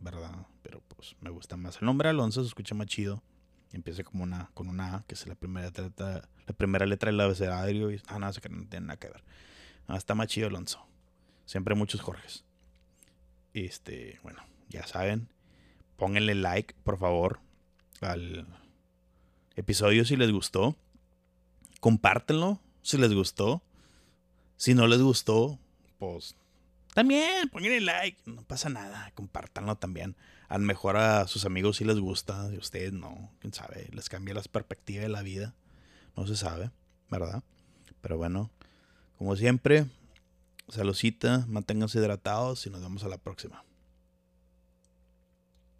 ¿verdad? 0.00 0.46
Pero 0.62 0.82
pues 0.94 1.16
me 1.20 1.30
gusta 1.30 1.56
más 1.56 1.78
el 1.80 1.86
nombre 1.86 2.08
Alonso, 2.08 2.42
se 2.42 2.48
escucha 2.48 2.74
más 2.74 2.86
chido. 2.86 3.22
Empieza 3.72 4.02
como 4.02 4.24
una, 4.24 4.50
con 4.54 4.68
una 4.68 4.96
A, 4.96 5.04
que 5.06 5.14
es 5.14 5.26
la 5.26 5.34
primera 5.34 5.66
letra, 5.66 6.28
la 6.46 6.52
primera 6.54 6.86
letra 6.86 7.10
del 7.10 7.20
abecedario. 7.20 7.90
Y, 7.90 8.00
ah, 8.06 8.18
no, 8.18 8.26
no 8.26 8.32
tiene 8.66 8.86
nada 8.86 8.98
que 8.98 9.08
ver. 9.08 9.22
Ah, 9.86 9.96
está 9.96 10.14
más 10.14 10.28
chido 10.28 10.48
Alonso. 10.48 10.86
Siempre 11.48 11.74
muchos 11.74 12.02
Jorges. 12.02 12.44
Este, 13.54 14.20
bueno, 14.22 14.42
ya 14.68 14.86
saben. 14.86 15.28
Pónganle 15.96 16.34
like, 16.34 16.74
por 16.84 16.98
favor, 16.98 17.40
al 18.02 18.46
episodio 19.56 20.04
si 20.04 20.16
les 20.16 20.30
gustó. 20.30 20.76
Compártenlo 21.80 22.60
si 22.82 22.98
les 22.98 23.14
gustó. 23.14 23.62
Si 24.58 24.74
no 24.74 24.86
les 24.88 25.00
gustó, 25.00 25.58
pues 25.98 26.36
también 26.92 27.48
pónganle 27.48 27.80
like. 27.80 28.18
No 28.26 28.42
pasa 28.42 28.68
nada. 28.68 29.10
Compártanlo 29.14 29.76
también. 29.76 30.16
A 30.48 30.58
lo 30.58 30.64
mejor 30.66 30.98
a 30.98 31.26
sus 31.28 31.46
amigos 31.46 31.78
si 31.78 31.84
les 31.86 31.98
gusta. 31.98 32.50
Y 32.52 32.56
a 32.56 32.58
ustedes 32.58 32.92
no. 32.92 33.32
Quién 33.38 33.54
sabe. 33.54 33.88
Les 33.92 34.10
cambia 34.10 34.34
la 34.34 34.42
perspectiva 34.42 35.02
de 35.02 35.08
la 35.08 35.22
vida. 35.22 35.54
No 36.14 36.26
se 36.26 36.36
sabe. 36.36 36.70
¿Verdad? 37.08 37.42
Pero 38.02 38.18
bueno. 38.18 38.50
Como 39.16 39.34
siempre. 39.34 39.86
Saludcita. 40.68 41.46
Manténganse 41.48 41.98
hidratados. 41.98 42.66
Y 42.66 42.70
nos 42.70 42.80
vemos 42.80 43.04
a 43.04 43.08
la 43.08 43.18
próxima. 43.18 43.64